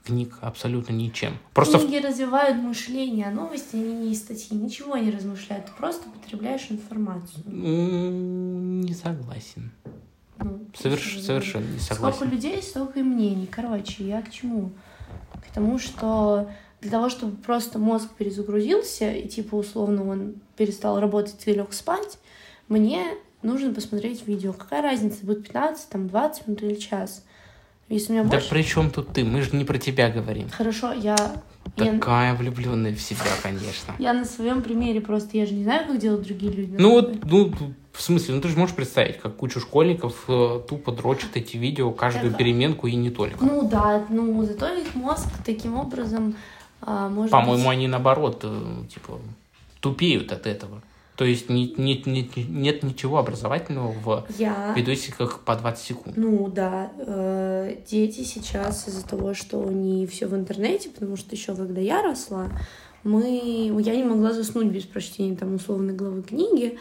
книг, 0.06 0.38
абсолютно 0.40 0.92
ничем. 0.92 1.34
Просто 1.52 1.78
Книги 1.78 1.96
развивают 1.98 2.56
мышление, 2.56 3.26
а 3.26 3.30
новости, 3.30 3.76
они 3.76 3.92
не 3.94 4.12
из 4.12 4.20
статьи, 4.20 4.56
ничего 4.56 4.96
не 4.96 5.10
размышляют, 5.10 5.66
ты 5.66 5.72
просто 5.78 6.08
потребляешь 6.08 6.66
информацию. 6.70 7.42
Не 7.46 8.94
согласен. 8.94 9.72
Ну, 10.38 10.66
Соверш- 10.74 11.20
совершенно 11.20 11.64
не 11.66 11.78
Сколько 11.78 11.94
согласен. 12.12 12.30
людей, 12.30 12.62
столько 12.62 13.00
и 13.00 13.02
мнений. 13.02 13.46
Короче, 13.46 14.04
я 14.06 14.22
к 14.22 14.30
чему? 14.30 14.70
К 15.32 15.52
тому, 15.54 15.78
что 15.78 16.48
для 16.80 16.90
того, 16.90 17.08
чтобы 17.08 17.36
просто 17.36 17.78
мозг 17.78 18.10
перезагрузился, 18.18 19.10
и 19.10 19.26
типа 19.28 19.54
условно 19.56 20.08
он 20.08 20.34
перестал 20.56 21.00
работать 21.00 21.42
и 21.46 21.52
лег 21.52 21.72
спать, 21.72 22.18
мне 22.68 23.04
нужно 23.42 23.72
посмотреть 23.72 24.26
видео. 24.26 24.52
Какая 24.52 24.82
разница, 24.82 25.24
будет 25.24 25.44
15, 25.44 25.88
там, 25.88 26.08
20 26.08 26.46
минут 26.46 26.62
или 26.62 26.74
час? 26.74 27.24
Если 27.88 28.12
у 28.12 28.14
меня 28.14 28.24
Да 28.24 28.30
больше... 28.30 28.50
при 28.50 28.62
чем 28.62 28.90
тут 28.90 29.12
ты? 29.12 29.24
Мы 29.24 29.42
же 29.42 29.56
не 29.56 29.64
про 29.64 29.78
тебя 29.78 30.10
говорим. 30.10 30.48
Хорошо, 30.50 30.92
я... 30.92 31.16
Я, 31.76 31.92
Такая 31.92 32.34
влюбленная 32.34 32.94
в 32.94 33.00
себя, 33.00 33.24
конечно. 33.42 33.94
я 33.98 34.12
на 34.12 34.24
своем 34.24 34.62
примере 34.62 35.00
просто, 35.00 35.36
я 35.36 35.46
же 35.46 35.52
не 35.52 35.64
знаю, 35.64 35.86
как 35.86 35.98
делают 35.98 36.24
другие 36.24 36.52
люди. 36.52 36.76
Ну 36.78 36.92
вот, 36.92 37.24
ну, 37.24 37.52
в 37.92 38.00
смысле, 38.00 38.36
ну 38.36 38.40
ты 38.40 38.48
же 38.48 38.56
можешь 38.56 38.74
представить, 38.74 39.18
как 39.18 39.36
куча 39.36 39.58
школьников 39.58 40.24
э, 40.28 40.60
тупо 40.68 40.92
дрочат 40.92 41.30
эти 41.34 41.56
видео 41.56 41.90
каждую 41.90 42.32
а- 42.32 42.36
переменку 42.36 42.86
и 42.86 42.94
не 42.94 43.10
только. 43.10 43.44
Ну 43.44 43.68
да, 43.68 44.04
ну 44.08 44.44
зато 44.44 44.68
их 44.68 44.94
мозг 44.94 45.26
таким 45.44 45.76
образом 45.76 46.36
а, 46.80 47.08
может 47.08 47.32
По-моему, 47.32 47.64
быть... 47.64 47.72
они 47.72 47.88
наоборот, 47.88 48.40
э, 48.44 48.84
типа, 48.92 49.18
тупеют 49.80 50.30
от 50.30 50.46
этого. 50.46 50.82
То 51.16 51.24
есть 51.24 51.48
не- 51.48 51.72
не- 51.78 52.02
не- 52.04 52.30
нет 52.48 52.82
ничего 52.82 53.18
образовательного 53.18 53.92
в 53.92 54.26
Я... 54.38 54.74
видосиках 54.76 55.40
по 55.40 55.56
20 55.56 55.84
секунд. 55.84 56.16
Ну 56.16 56.48
да, 56.48 56.92
э, 56.98 57.76
дети 57.90 58.22
сейчас 58.22 58.86
из-за 58.86 59.06
того, 59.06 59.32
что 59.32 59.64
не 59.64 60.06
все 60.06 60.26
в 60.26 60.34
интернете, 60.34 60.90
потому 60.90 61.16
что 61.16 61.34
еще 61.34 61.54
когда 61.56 61.80
я 61.80 62.02
росла, 62.02 62.48
мы, 63.02 63.80
я 63.82 63.96
не 63.96 64.04
могла 64.04 64.32
заснуть 64.32 64.66
без 64.66 64.82
прочтения 64.84 65.36
там 65.36 65.54
условной 65.54 65.94
главы 65.94 66.22
книги, 66.22 66.78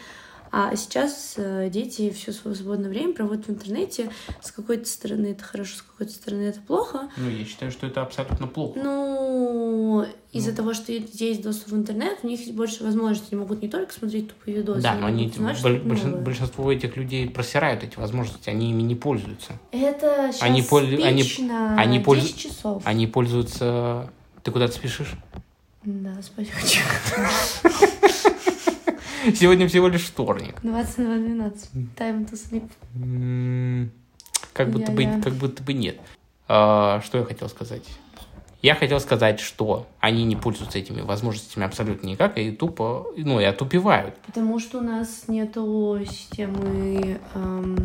а 0.52 0.74
сейчас 0.76 1.34
э, 1.36 1.68
дети 1.70 2.10
все 2.10 2.32
свое 2.32 2.56
свободное 2.56 2.88
время 2.90 3.12
проводят 3.14 3.46
в 3.46 3.50
интернете. 3.50 4.10
С 4.42 4.52
какой-то 4.52 4.86
стороны 4.88 5.26
это 5.28 5.42
хорошо, 5.44 5.76
с 5.76 5.82
какой-то 5.82 6.12
стороны 6.12 6.42
это 6.42 6.60
плохо. 6.60 7.08
Ну, 7.16 7.28
я 7.28 7.44
считаю, 7.44 7.70
что 7.72 7.86
это 7.86 8.02
абсолютно 8.02 8.46
плохо. 8.46 8.78
Ну, 8.82 10.06
из-за 10.32 10.50
Ну. 10.50 10.56
того, 10.56 10.74
что 10.74 10.92
есть 10.92 11.42
доступ 11.42 11.72
в 11.72 11.76
интернет, 11.76 12.18
у 12.22 12.26
них 12.26 12.40
есть 12.40 12.52
больше 12.52 12.84
возможностей. 12.84 13.28
Они 13.32 13.40
могут 13.40 13.62
не 13.62 13.68
только 13.68 13.92
смотреть 13.92 14.28
тупые 14.28 14.58
видосы, 14.58 14.80
да, 14.82 14.94
но 14.94 15.06
они, 15.06 15.26
узнать 15.28 15.56
что-то 15.58 15.76
большин- 15.84 16.22
большинство 16.22 16.70
этих 16.72 16.96
людей 16.96 17.28
просирают 17.28 17.82
эти 17.82 17.96
возможности, 17.98 18.48
они 18.50 18.70
ими 18.70 18.82
не 18.82 18.94
пользуются. 18.94 19.52
Это 19.72 20.30
сейчас 20.32 20.42
Они 20.42 20.62
поль- 20.62 21.02
они- 21.02 21.22
они 21.76 21.98
10 21.98 22.04
пользу- 22.04 22.36
часов. 22.38 22.82
Они 22.84 23.06
пользуются... 23.06 24.10
Ты 24.42 24.50
куда-то 24.52 24.74
спешишь? 24.74 25.14
Да, 25.84 26.20
спать 26.22 26.50
хочу. 26.50 26.80
Сегодня 29.34 29.68
всего 29.68 29.88
лишь 29.88 30.04
вторник. 30.04 30.56
20 30.62 30.98
на 30.98 31.16
12. 31.18 31.70
Time 31.96 32.30
to 32.30 32.34
sleep. 32.34 33.90
Как 34.52 34.70
будто, 34.70 34.92
бы, 34.92 35.04
как 35.22 35.34
будто 35.34 35.62
бы 35.62 35.72
нет. 35.72 35.98
А, 36.48 37.00
что 37.02 37.18
я 37.18 37.24
хотел 37.24 37.48
сказать? 37.48 37.84
Я 38.62 38.74
хотел 38.74 38.98
сказать, 39.00 39.38
что 39.38 39.86
они 40.00 40.24
не 40.24 40.34
пользуются 40.34 40.78
этими 40.78 41.00
возможностями 41.00 41.66
абсолютно 41.66 42.06
никак 42.06 42.38
и 42.38 42.50
тупо, 42.50 43.06
ну, 43.16 43.38
и 43.38 43.44
отупевают. 43.44 44.16
Потому 44.26 44.58
что 44.58 44.78
у 44.78 44.80
нас 44.80 45.28
нету 45.28 45.98
системы... 46.08 47.20
эм, 47.34 47.76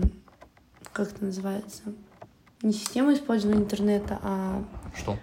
как 0.93 1.11
это 1.11 1.25
называется? 1.25 1.83
Не 2.61 2.73
системы 2.73 3.13
использования 3.13 3.59
интернета, 3.59 4.19
а... 4.23 4.63
Что? 4.95 5.17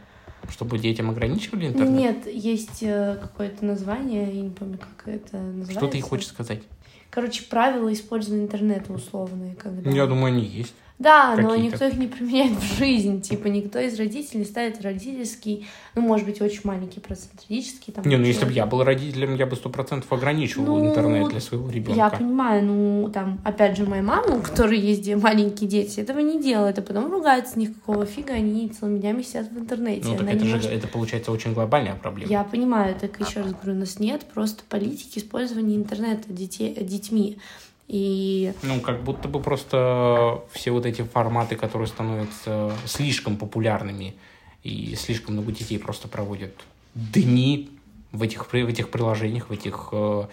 Чтобы 0.49 0.79
детям 0.79 1.11
ограничивали 1.11 1.69
интернет? 1.69 2.27
Нет, 2.27 2.35
есть 2.35 2.83
э, 2.83 3.19
какое-то 3.21 3.65
название, 3.65 4.35
я 4.35 4.43
не 4.43 4.51
помню, 4.51 4.79
как 4.79 5.15
это 5.15 5.37
называется. 5.37 5.73
Что 5.73 5.87
ты 5.89 6.01
хочешь 6.01 6.29
сказать? 6.29 6.63
Короче, 7.11 7.45
правила 7.45 7.93
использования 7.93 8.45
интернета 8.45 8.93
условные. 8.93 9.55
Когда... 9.55 9.91
Я 9.91 10.07
думаю, 10.07 10.35
они 10.35 10.45
есть. 10.45 10.75
Да, 10.99 11.37
но 11.37 11.55
никто 11.55 11.85
их 11.87 11.97
не 11.97 12.09
применяет 12.09 12.59
в 12.59 12.77
жизнь. 12.77 13.21
Типа, 13.21 13.47
никто 13.47 13.79
из 13.79 13.97
родителей 13.99 14.41
не 14.41 14.45
ставит 14.45 14.83
родительский, 14.83 15.67
ну, 15.95 16.03
может 16.03 16.27
быть, 16.27 16.41
очень 16.41 16.63
маленький 16.65 16.99
процент 16.99 17.35
родительский. 17.49 17.93
Там, 17.93 18.05
Не, 18.05 18.17
ну 18.17 18.25
если 18.25 18.45
бы 18.45 18.53
я 18.53 18.67
был 18.67 18.83
родителем, 18.83 19.37
я 19.37 19.47
бы 19.47 19.55
сто 19.55 19.71
процентов 19.71 20.13
ограничивал 20.13 20.65
Ну, 20.79 20.91
интернет 20.91 21.29
для 21.29 21.41
своего 21.41 21.71
ребенка. 21.71 21.97
Я 21.97 22.11
понимаю, 22.11 22.65
ну, 22.65 23.11
там, 23.15 23.39
опять 23.45 23.77
же, 23.77 23.85
моя 23.87 24.03
мама, 24.03 24.37
у 24.39 24.41
которой 24.41 24.79
есть 24.79 25.03
де- 25.03 25.15
маленькие 25.17 25.69
дети, 25.69 26.01
этого 26.01 26.19
не 26.19 26.43
делает, 26.43 26.79
а 26.79 26.83
потом 26.83 27.11
ругается 27.13 27.53
с 27.53 27.57
них, 27.57 27.75
какого 27.75 28.05
фига 28.05 28.33
они 28.35 28.69
целыми 28.69 28.99
днями 28.99 29.23
сидят 29.23 29.51
в 29.53 29.59
интернете. 29.59 30.03
Ну, 30.09 30.13
так 30.15 30.23
Она 30.23 30.33
это 30.33 30.45
же, 30.45 30.55
может- 30.57 30.73
это 30.73 30.89
получается 30.89 31.31
очень 31.31 31.55
глобальная 31.55 31.95
проблема. 31.95 32.31
Я 32.31 32.43
понимаю, 32.43 32.97
так 33.01 33.21
еще 33.21 33.43
раз 33.43 33.53
говорю, 33.53 33.73
у 33.77 33.81
нас 33.81 34.01
нет 34.01 34.23
просто 34.35 34.65
политики 34.69 35.21
использования 35.21 35.77
интернета 35.77 36.33
детей, 36.33 36.75
детьми. 36.81 37.39
И 37.89 38.53
Ну, 38.63 38.81
как 38.81 39.03
будто 39.03 39.29
бы 39.29 39.41
просто 39.41 40.45
все 40.53 40.71
вот 40.71 40.85
эти 40.85 41.03
форматы, 41.03 41.57
которые 41.57 41.89
становятся 41.89 42.73
слишком 42.85 43.37
популярными, 43.37 44.15
и 44.63 44.95
слишком 44.95 45.35
много 45.35 45.53
детей 45.53 45.79
просто 45.79 46.07
проводят 46.09 46.53
дни 46.95 47.71
в 48.13 48.23
этих, 48.23 48.53
в 48.53 48.55
этих 48.55 48.91
приложениях, 48.91 49.49
в 49.49 49.53
этих 49.53 49.89
э, 49.93 50.27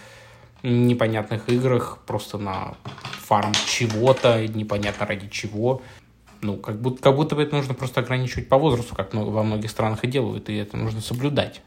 непонятных 0.63 1.47
играх, 1.49 1.99
просто 2.05 2.37
на 2.37 2.75
фарм 3.19 3.53
чего-то, 3.67 4.45
непонятно 4.47 5.05
ради 5.05 5.29
чего. 5.29 5.81
Ну, 6.41 6.57
как 6.57 6.81
будто, 6.81 7.01
как 7.01 7.15
будто 7.15 7.35
бы 7.35 7.43
это 7.43 7.55
нужно 7.55 7.73
просто 7.73 8.01
ограничивать 8.01 8.49
по 8.49 8.57
возрасту, 8.57 8.95
как 8.95 9.13
во 9.13 9.43
многих 9.43 9.69
странах 9.69 10.03
и 10.03 10.07
делают, 10.07 10.49
и 10.49 10.55
это 10.55 10.75
нужно 10.77 11.01
соблюдать. 11.01 11.61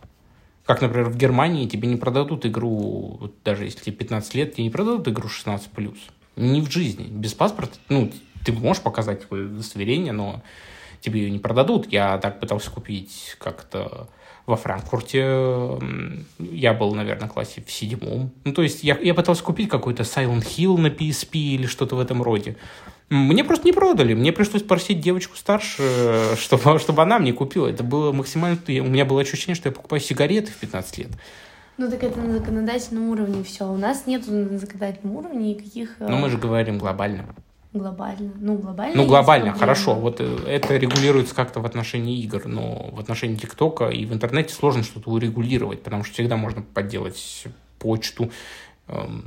Как, 0.69 0.83
например, 0.83 1.09
в 1.09 1.17
Германии 1.17 1.67
тебе 1.67 1.89
не 1.89 1.97
продадут 1.97 2.45
игру, 2.45 3.17
вот 3.21 3.37
даже 3.43 3.65
если 3.65 3.81
тебе 3.85 3.97
15 3.97 4.35
лет, 4.35 4.53
тебе 4.53 4.65
не 4.65 4.71
продадут 4.71 5.09
игру 5.09 5.27
16+. 5.27 5.97
Не 6.37 6.61
в 6.61 6.71
жизни. 6.71 7.07
Без 7.09 7.33
паспорта, 7.33 7.79
ну, 7.89 8.13
ты 8.45 8.53
можешь 8.53 8.83
показать 8.83 9.23
свое 9.23 9.47
удостоверение, 9.47 10.13
но 10.13 10.43
тебе 11.01 11.23
ее 11.23 11.31
не 11.31 11.39
продадут. 11.39 11.91
Я 11.91 12.19
так 12.19 12.39
пытался 12.39 12.71
купить 12.71 13.35
как-то 13.39 14.11
во 14.45 14.57
Франкфурте 14.57 15.79
я 16.39 16.75
был, 16.75 16.95
наверное, 16.95 17.31
в 17.31 17.33
классе 17.33 17.65
в 17.67 17.71
седьмом. 17.71 18.31
Ну, 18.45 18.53
то 18.53 18.63
есть 18.63 18.85
я, 18.85 18.99
я 18.99 19.15
пытался 19.15 19.43
купить 19.43 19.71
какой-то 19.71 20.03
Silent 20.03 20.45
Hill 20.45 20.77
на 20.77 20.89
PSP 20.89 21.31
или 21.33 21.65
что-то 21.65 21.97
в 21.97 22.01
этом 22.01 22.23
роде. 22.23 22.57
Мне 23.11 23.43
просто 23.43 23.67
не 23.67 23.73
продали. 23.73 24.15
Мне 24.15 24.33
пришлось 24.33 24.63
просить 24.63 25.01
девочку 25.01 25.37
старше, 25.37 26.37
чтобы, 26.37 26.79
чтобы 26.79 27.03
она 27.03 27.19
мне 27.19 27.33
купила. 27.33 27.67
Это 27.69 27.83
было 27.83 28.13
максимально... 28.13 28.59
У 28.67 28.71
меня 28.71 29.05
было 29.05 29.21
ощущение, 29.21 29.55
что 29.55 29.69
я 29.69 29.73
покупаю 29.73 30.01
сигареты 30.01 30.51
в 30.53 30.57
15 30.57 30.99
лет. 30.99 31.11
Ну 31.79 31.89
так 31.89 32.03
это 32.03 32.21
на 32.21 32.33
законодательном 32.33 33.09
уровне 33.09 33.45
все. 33.45 33.71
У 33.71 33.77
нас 33.77 34.07
нет 34.07 34.27
на 34.27 34.59
законодательном 34.59 35.17
уровне 35.17 35.55
никаких... 35.55 35.97
Но 36.01 36.17
мы 36.17 36.29
же 36.29 36.37
говорим 36.37 36.79
глобально. 36.79 37.25
Глобально. 37.73 38.33
Ну, 38.41 38.57
глобально. 38.57 38.97
Ну, 38.97 39.07
глобально, 39.07 39.53
хорошо. 39.53 39.95
Вот 39.95 40.21
э, 40.21 40.39
это 40.47 40.77
регулируется 40.77 41.35
как-то 41.35 41.61
в 41.61 41.67
отношении 41.67 42.19
игр, 42.23 42.47
но 42.47 42.91
в 42.93 42.99
отношении 42.99 43.37
ТикТока 43.37 43.91
и 43.91 44.07
в 44.07 44.13
интернете 44.13 44.55
сложно 44.55 44.83
что-то 44.83 45.11
урегулировать, 45.11 45.83
потому 45.83 46.03
что 46.03 46.15
всегда 46.15 46.37
можно 46.37 46.63
подделать 46.63 47.45
почту, 47.79 48.31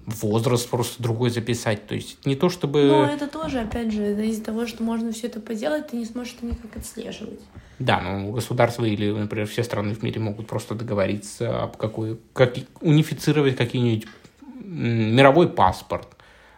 возраст 0.05 0.69
просто 0.69 1.01
другой 1.01 1.29
записать. 1.29 1.85
То 1.87 1.95
есть 1.95 2.25
не 2.25 2.35
то 2.35 2.49
чтобы... 2.49 2.83
Но 2.83 3.05
это 3.05 3.27
тоже, 3.27 3.59
опять 3.59 3.91
же, 3.93 4.13
из-за 4.27 4.43
того, 4.43 4.65
что 4.65 4.83
можно 4.83 5.11
все 5.11 5.27
это 5.27 5.39
поделать, 5.39 5.89
ты 5.89 5.97
не 5.97 6.05
сможешь 6.05 6.35
это 6.37 6.47
никак 6.47 6.75
отслеживать. 6.75 7.39
Да, 7.79 8.01
но 8.01 8.31
государства 8.31 8.85
или, 8.85 9.11
например, 9.11 9.47
все 9.47 9.63
страны 9.63 9.93
в 9.93 10.03
мире 10.03 10.19
могут 10.19 10.47
просто 10.47 10.75
договориться 10.75 11.63
об 11.63 11.77
какой... 11.77 12.19
Как, 12.33 12.55
унифицировать 12.81 13.55
какие-нибудь 13.55 14.07
мировой 14.63 15.49
паспорт, 15.49 16.07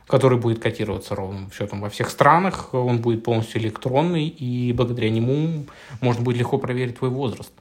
который 0.08 0.38
будет 0.38 0.62
котироваться 0.62 1.16
ровным 1.16 1.52
счетом 1.52 1.82
во 1.82 1.90
всех 1.90 2.10
странах. 2.10 2.74
Он 2.74 3.00
будет 3.00 3.24
полностью 3.24 3.62
электронный, 3.62 4.28
и 4.28 4.72
благодаря 4.74 5.10
нему 5.10 5.66
можно 6.02 6.24
будет 6.24 6.38
легко 6.38 6.58
проверить 6.58 7.00
твой 7.00 7.10
возраст. 7.10 7.52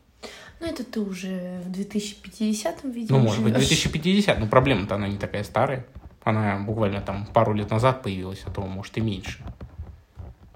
Ну, 0.62 0.68
это 0.68 0.84
ты 0.84 1.00
уже 1.00 1.60
в 1.64 1.72
2050-м, 1.72 2.92
видимо, 2.92 3.18
Ну, 3.18 3.24
может 3.24 3.42
быть, 3.42 3.52
2050, 3.52 4.38
но 4.38 4.46
проблема-то 4.46 4.94
она 4.94 5.08
не 5.08 5.16
такая 5.16 5.42
старая. 5.42 5.84
Она 6.22 6.60
буквально 6.60 7.00
там 7.00 7.26
пару 7.26 7.52
лет 7.52 7.68
назад 7.70 8.04
появилась, 8.04 8.42
а 8.46 8.50
то, 8.50 8.60
может, 8.60 8.96
и 8.96 9.00
меньше. 9.00 9.44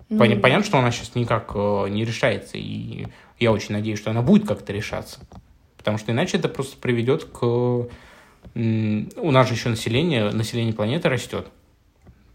Ну... 0.08 0.18
Понятно, 0.18 0.62
что 0.62 0.78
она 0.78 0.92
сейчас 0.92 1.16
никак 1.16 1.50
э, 1.56 1.88
не 1.88 2.04
решается, 2.04 2.56
и 2.56 3.08
я 3.40 3.50
очень 3.50 3.72
надеюсь, 3.72 3.98
что 3.98 4.12
она 4.12 4.22
будет 4.22 4.46
как-то 4.46 4.72
решаться. 4.72 5.18
Потому 5.76 5.98
что 5.98 6.12
иначе 6.12 6.36
это 6.36 6.48
просто 6.48 6.76
приведет 6.76 7.24
к... 7.24 7.42
У 7.42 7.88
нас 8.54 9.48
же 9.48 9.54
еще 9.54 9.70
население, 9.70 10.30
население 10.30 10.72
планеты 10.72 11.08
растет. 11.08 11.48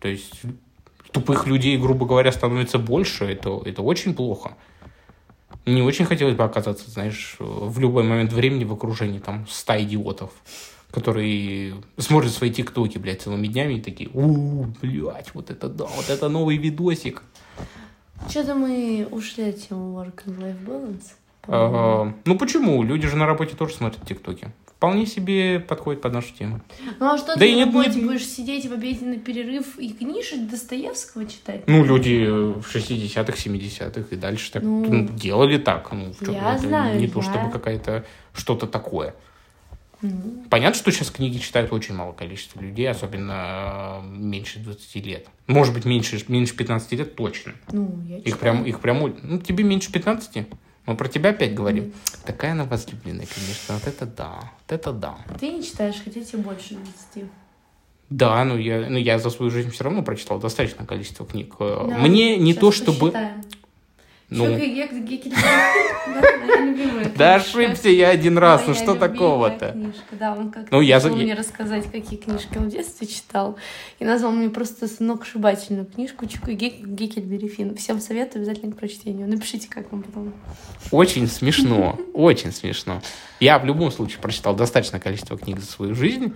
То 0.02 0.10
есть 0.10 0.42
тупых 1.14 1.48
людей, 1.48 1.78
грубо 1.78 2.06
говоря, 2.06 2.34
становится 2.34 2.80
больше, 2.80 3.24
это, 3.24 3.62
это 3.64 3.82
очень 3.82 4.14
плохо. 4.14 4.58
Не 5.66 5.82
очень 5.82 6.06
хотелось 6.06 6.36
бы 6.36 6.44
оказаться, 6.44 6.90
знаешь, 6.90 7.36
в 7.40 7.80
любой 7.80 8.04
момент 8.04 8.34
времени 8.34 8.64
в 8.64 8.74
окружении 8.74 9.20
там 9.20 9.46
ста 9.48 9.80
идиотов, 9.82 10.32
которые 10.90 11.76
смотрят 11.98 12.32
свои 12.32 12.50
тиктоки, 12.50 12.98
блядь, 12.98 13.22
целыми 13.22 13.48
днями 13.48 13.76
и 13.76 13.82
такие, 13.82 14.10
у, 14.14 14.66
блядь, 14.82 15.34
вот 15.36 15.52
это 15.52 15.70
да, 15.70 15.86
вот 15.86 16.10
это 16.10 16.30
новый 16.30 16.58
видосик. 16.58 17.22
Что-то 18.30 18.56
мы 18.56 19.08
ушли 19.12 19.50
от 19.50 19.68
темы 19.68 19.94
work 19.94 20.26
and 20.26 20.40
life 20.40 20.66
balance. 20.66 21.04
А, 21.48 22.14
ну 22.26 22.38
почему? 22.38 22.84
Люди 22.84 23.08
же 23.08 23.16
на 23.16 23.26
работе 23.26 23.56
тоже 23.56 23.76
смотрят 23.76 24.06
тиктоки 24.06 24.52
вполне 24.82 25.06
себе 25.06 25.60
подходит 25.60 26.02
под 26.02 26.14
нашу 26.14 26.34
тему. 26.34 26.60
Ну 27.00 27.14
а 27.14 27.16
что 27.16 27.36
да 27.36 27.36
ты 27.36 27.60
работе 27.66 28.00
нет... 28.00 28.04
будешь 28.04 28.26
сидеть 28.26 28.66
в 28.66 28.74
обеденный 28.74 29.20
перерыв 29.20 29.78
и 29.78 29.94
книжек 29.94 30.50
Достоевского 30.50 31.28
читать? 31.28 31.62
Ну, 31.68 31.86
люди 31.86 32.26
в 32.26 32.62
60-х, 32.62 33.34
70-х 33.34 34.08
и 34.10 34.16
дальше 34.16 34.52
так 34.52 34.64
ну, 34.64 34.84
ну, 34.84 35.08
делали 35.08 35.60
так. 35.60 35.92
Ну, 35.92 36.12
в 36.12 36.32
я 36.32 36.56
это 36.56 36.68
знаю, 36.68 36.98
не 36.98 37.06
я... 37.06 37.12
то 37.12 37.22
чтобы 37.22 37.52
какая-то 37.52 38.06
что-то 38.34 38.66
такое. 38.66 39.14
Mm. 40.02 40.50
Понятно, 40.50 40.80
что 40.80 40.92
сейчас 40.92 41.12
книги 41.12 41.38
читают 41.38 41.72
очень 41.72 41.94
мало 41.94 42.14
количества 42.14 42.60
людей, 42.60 42.90
особенно 42.90 44.02
э, 44.02 44.08
меньше 44.08 44.58
20 44.58 44.96
лет. 45.06 45.28
Может 45.46 45.76
быть, 45.76 45.86
меньше, 45.86 46.20
меньше 46.28 46.56
15 46.56 46.92
лет 46.94 47.16
точно. 47.16 47.54
Ну, 47.72 48.02
я 48.08 48.18
их 48.18 48.40
прям, 48.40 48.66
их 48.66 48.80
прям, 48.80 49.16
ну, 49.22 49.40
тебе 49.40 49.64
меньше 49.64 49.92
15? 49.92 50.48
Мы 50.86 50.96
про 50.96 51.08
тебя 51.08 51.30
опять 51.30 51.54
говорим. 51.54 51.86
Mm. 51.86 51.94
Такая 52.26 52.52
она 52.52 52.66
возлюбленная, 52.66 53.28
конечно. 53.28 53.76
Вот 53.76 53.88
это 53.88 54.06
да. 54.06 54.52
Вот 54.68 54.72
это 54.72 54.92
да. 54.92 55.18
Ты 55.40 55.50
не 55.50 55.64
читаешь, 55.64 56.02
хотя 56.04 56.22
тебе 56.22 56.40
больше 56.40 56.76
20. 56.76 57.30
Да, 58.10 58.44
ну 58.44 58.58
я, 58.58 58.90
ну 58.90 58.98
я 58.98 59.20
за 59.20 59.30
свою 59.30 59.52
жизнь 59.52 59.72
все 59.72 59.86
равно 59.86 60.04
прочитал 60.04 60.40
достаточное 60.40 60.86
количество 60.86 61.26
книг. 61.26 61.56
Да, 61.60 61.84
Мне 62.00 62.38
не 62.38 62.54
то, 62.54 62.72
чтобы... 62.72 63.12
Посчитаем. 63.12 63.42
Ну, 64.34 64.58
да 67.18 67.36
ошибся 67.36 67.90
я 67.90 68.12
один 68.12 68.38
раз, 68.38 68.64
ну 68.66 68.74
что 68.74 68.96
такого-то? 68.96 69.76
Да, 70.14 70.34
он 70.34 70.52
как-то 70.52 70.74
ну, 70.74 70.80
я... 70.80 71.02
мне 71.02 71.34
рассказать, 71.34 71.92
какие 71.92 72.18
книжки 72.18 72.58
он 72.58 72.70
в 72.70 72.72
детстве 72.72 73.08
читал. 73.08 73.58
И 74.00 74.06
назвал 74.06 74.32
мне 74.32 74.50
просто 74.50 74.88
сногсшибательную 74.88 75.86
книжку 75.86 76.28
Чука 76.28 76.54
Гекельбери 76.54 77.50
Финн. 77.50 77.76
Всем 77.76 78.00
советую 78.00 78.44
обязательно 78.44 78.72
к 78.72 78.78
прочтению. 78.78 79.28
Напишите, 79.28 79.68
как 79.70 79.92
вам 79.92 80.04
потом. 80.04 80.34
Очень 80.92 81.28
смешно, 81.28 82.00
очень 82.14 82.54
смешно. 82.54 83.02
Я 83.42 83.60
в 83.60 83.66
любом 83.66 83.92
случае 83.92 84.20
прочитал 84.20 84.56
достаточное 84.56 85.02
количество 85.02 85.38
книг 85.38 85.60
за 85.60 85.66
свою 85.66 85.94
жизнь. 85.94 86.34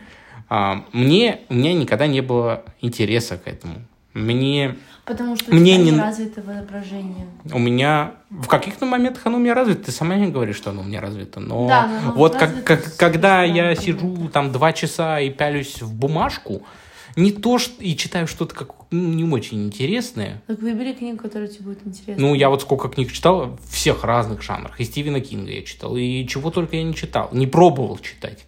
А, 0.50 0.84
мне, 0.92 1.40
у 1.48 1.54
меня 1.54 1.74
никогда 1.74 2.08
не 2.08 2.20
было 2.20 2.66
интереса 2.82 3.38
к 3.38 3.48
этому. 3.48 3.76
Мне 4.16 4.78
Потому 5.06 5.36
что 5.36 5.54
Мне 5.54 5.78
не 5.78 5.92
развито 5.92 6.42
воображение. 6.42 7.28
У 7.54 7.60
меня 7.60 8.14
в 8.32 8.48
каких-то 8.48 8.88
моментах 8.88 9.28
оно 9.28 9.38
у 9.38 9.40
меня 9.40 9.54
развито. 9.54 9.86
Ты 9.86 9.92
сама 9.92 10.16
не 10.16 10.32
говоришь, 10.32 10.56
что 10.56 10.72
оно 10.72 10.82
у 10.82 10.84
меня 10.84 11.00
развито. 11.00 11.40
Но 11.40 11.68
да, 11.68 11.88
но 12.04 12.12
вот 12.14 12.36
как, 12.36 12.64
как, 12.64 12.96
когда 12.96 13.44
я 13.44 13.76
сижу 13.76 14.30
там 14.34 14.52
два 14.52 14.74
часа 14.74 15.20
и 15.20 15.30
пялюсь 15.30 15.82
в 15.82 15.94
бумажку, 15.94 16.64
не 17.16 17.32
то, 17.32 17.60
что 17.60 17.84
и 17.84 17.96
читаю 17.96 18.26
что-то 18.26 18.56
как 18.56 18.70
ну, 18.90 19.14
не 19.14 19.24
очень 19.26 19.64
интересное. 19.66 20.42
Так 20.48 20.60
выбери 20.60 20.94
книгу, 20.94 21.22
которая 21.22 21.48
тебе 21.48 21.66
будет 21.66 21.86
интересна. 21.86 22.26
Ну, 22.26 22.34
я 22.34 22.50
вот 22.50 22.64
сколько 22.64 22.90
книг 22.90 23.12
читал, 23.12 23.60
всех 23.70 24.04
разных 24.04 24.42
жанрах. 24.42 24.80
И 24.80 24.86
Стивена 24.86 25.20
Кинга 25.20 25.52
я 25.52 25.62
читал, 25.62 25.96
и 25.96 26.26
чего 26.28 26.50
только 26.50 26.78
я 26.78 26.84
не 26.84 26.96
читал. 26.96 27.30
Не 27.32 27.46
пробовал 27.46 28.00
читать. 28.00 28.46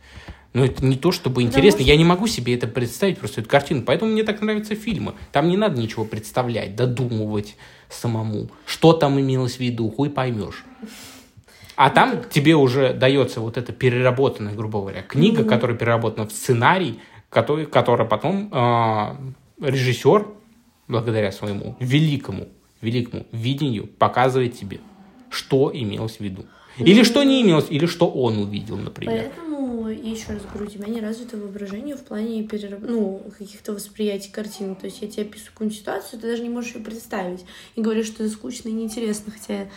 Но 0.57 0.65
это 0.65 0.83
не 0.83 0.95
то, 0.95 1.11
чтобы 1.11 1.43
интересно. 1.43 1.81
Что... 1.81 1.87
Я 1.87 1.95
не 1.97 2.03
могу 2.03 2.25
себе 2.25 2.55
это 2.55 2.65
представить, 2.65 3.19
просто 3.19 3.41
эту 3.41 3.49
картину. 3.49 3.83
Поэтому 3.85 4.11
мне 4.11 4.23
так 4.23 4.41
нравятся 4.41 4.73
фильмы. 4.73 5.13
Там 5.31 5.49
не 5.49 5.55
надо 5.55 5.79
ничего 5.79 6.03
представлять, 6.03 6.75
додумывать 6.75 7.55
самому. 7.89 8.49
Что 8.65 8.93
там 8.93 9.19
имелось 9.19 9.57
в 9.57 9.59
виду, 9.59 9.87
хуй 9.91 10.09
поймешь. 10.09 10.65
А 11.75 11.91
там 11.91 12.15
ну, 12.15 12.23
тебе 12.27 12.55
уже 12.55 12.95
дается 12.95 13.39
вот 13.39 13.55
эта 13.55 13.71
переработанная, 13.71 14.55
грубо 14.55 14.79
говоря, 14.79 15.03
книга, 15.03 15.43
mm 15.43 15.47
которая 15.47 15.77
переработана 15.77 16.27
в 16.27 16.31
сценарий, 16.31 16.99
который, 17.29 17.67
которая 17.67 18.07
потом 18.07 18.49
э, 18.51 19.15
режиссер, 19.61 20.25
благодаря 20.87 21.31
своему 21.31 21.75
великому, 21.79 22.47
великому 22.81 23.27
видению, 23.31 23.85
показывает 23.85 24.57
тебе, 24.57 24.79
что 25.29 25.69
имелось 25.71 26.17
в 26.17 26.21
виду. 26.21 26.45
Или 26.79 27.03
что 27.03 27.23
не 27.23 27.43
имелось, 27.43 27.67
или 27.69 27.85
что 27.85 28.09
он 28.09 28.39
увидел, 28.39 28.77
например. 28.77 29.31
Поэтому, 29.35 29.46
и 29.89 30.09
еще 30.09 30.33
раз 30.33 30.43
говорю, 30.43 30.67
у 30.67 30.71
тебя 30.71 30.87
не 30.87 31.01
развито 31.01 31.37
воображение 31.37 31.95
в 31.95 32.03
плане 32.03 32.43
перераб... 32.43 32.81
ну, 32.81 33.23
каких-то 33.37 33.73
восприятий 33.73 34.31
картины. 34.31 34.75
То 34.75 34.85
есть 34.85 35.01
я 35.01 35.07
тебе 35.07 35.23
описываю 35.23 35.51
какую-нибудь 35.53 35.79
ситуацию, 35.79 36.19
ты 36.19 36.27
даже 36.27 36.43
не 36.43 36.49
можешь 36.49 36.75
ее 36.75 36.81
представить. 36.81 37.45
И 37.75 37.81
говоришь, 37.81 38.07
что 38.07 38.23
это 38.23 38.33
скучно 38.33 38.69
и 38.69 38.73
неинтересно, 38.73 39.31
хотя 39.31 39.67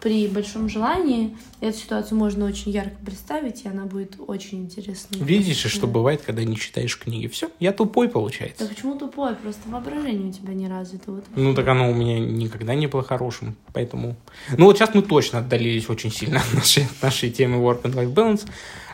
при 0.00 0.28
большом 0.28 0.68
желании 0.68 1.36
эту 1.60 1.78
ситуацию 1.78 2.18
можно 2.18 2.46
очень 2.46 2.70
ярко 2.70 2.96
представить, 3.04 3.64
и 3.64 3.68
она 3.68 3.84
будет 3.84 4.14
очень 4.18 4.62
интересной. 4.62 5.18
Видишь, 5.18 5.58
что 5.58 5.86
бывает, 5.86 6.22
когда 6.22 6.44
не 6.44 6.56
читаешь 6.56 6.96
книги. 6.98 7.26
Все, 7.26 7.50
я 7.58 7.72
тупой, 7.72 8.08
получается. 8.08 8.64
Да 8.64 8.70
почему 8.72 8.96
тупой? 8.96 9.34
Просто 9.34 9.68
воображение 9.68 10.30
у 10.30 10.32
тебя 10.32 10.54
не 10.54 10.68
развито. 10.68 11.12
Вот 11.12 11.24
ну, 11.34 11.54
так 11.54 11.66
оно 11.66 11.90
у 11.90 11.94
меня 11.94 12.20
никогда 12.20 12.74
не 12.74 12.86
было 12.86 13.02
хорошим, 13.02 13.56
поэтому... 13.72 14.16
Ну, 14.56 14.66
вот 14.66 14.78
сейчас 14.78 14.94
мы 14.94 15.02
точно 15.02 15.40
отдалились 15.40 15.88
очень 15.88 16.12
сильно 16.12 16.40
от 16.40 16.54
нашей, 16.54 16.86
нашей 17.02 17.30
темы 17.30 17.56
Work 17.56 17.82
and 17.82 17.94
Life 17.94 18.14
Balance. 18.14 18.48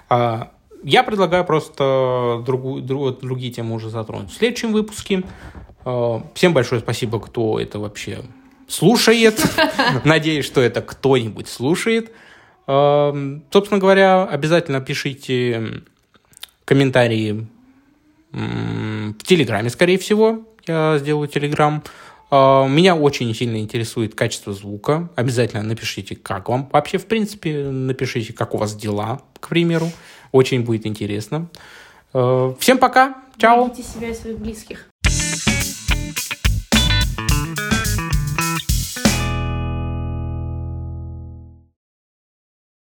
А, 0.08 0.50
я 0.82 1.02
предлагаю 1.02 1.44
просто 1.44 2.42
другую, 2.44 2.82
друг, 2.82 3.20
другие 3.20 3.52
темы 3.52 3.74
уже 3.74 3.90
затронуть 3.90 4.30
в 4.30 4.36
следующем 4.36 4.72
выпуске. 4.72 5.22
А, 5.84 6.22
всем 6.34 6.52
большое 6.52 6.80
спасибо, 6.80 7.20
кто 7.20 7.58
это 7.58 7.78
вообще 7.78 8.22
слушает. 8.68 9.42
Надеюсь, 10.04 10.44
что 10.44 10.60
это 10.60 10.82
кто-нибудь 10.82 11.48
слушает. 11.48 12.12
Эм, 12.66 13.44
собственно 13.50 13.78
говоря, 13.78 14.24
обязательно 14.24 14.80
пишите 14.80 15.82
комментарии 16.64 17.46
в 18.32 19.22
Телеграме, 19.22 19.70
скорее 19.70 19.98
всего. 19.98 20.48
Я 20.66 20.96
сделаю 20.98 21.28
Телеграм. 21.28 21.84
Меня 22.30 22.96
очень 22.96 23.32
сильно 23.34 23.58
интересует 23.58 24.14
качество 24.14 24.52
звука. 24.52 25.08
Обязательно 25.14 25.62
напишите, 25.62 26.16
как 26.16 26.48
вам 26.48 26.68
вообще, 26.72 26.98
в 26.98 27.06
принципе, 27.06 27.68
напишите, 27.68 28.32
как 28.32 28.54
у 28.54 28.58
вас 28.58 28.74
дела, 28.74 29.20
к 29.44 29.48
примеру. 29.48 29.90
Очень 30.32 30.64
будет 30.64 30.86
интересно. 30.86 31.48
Э, 32.12 32.54
всем 32.58 32.78
пока. 32.78 33.14
Чао. 33.36 33.66
Берегите 33.66 33.82
себя 33.88 34.08
и 34.08 34.14
своих 34.14 34.38
близких. 34.38 34.88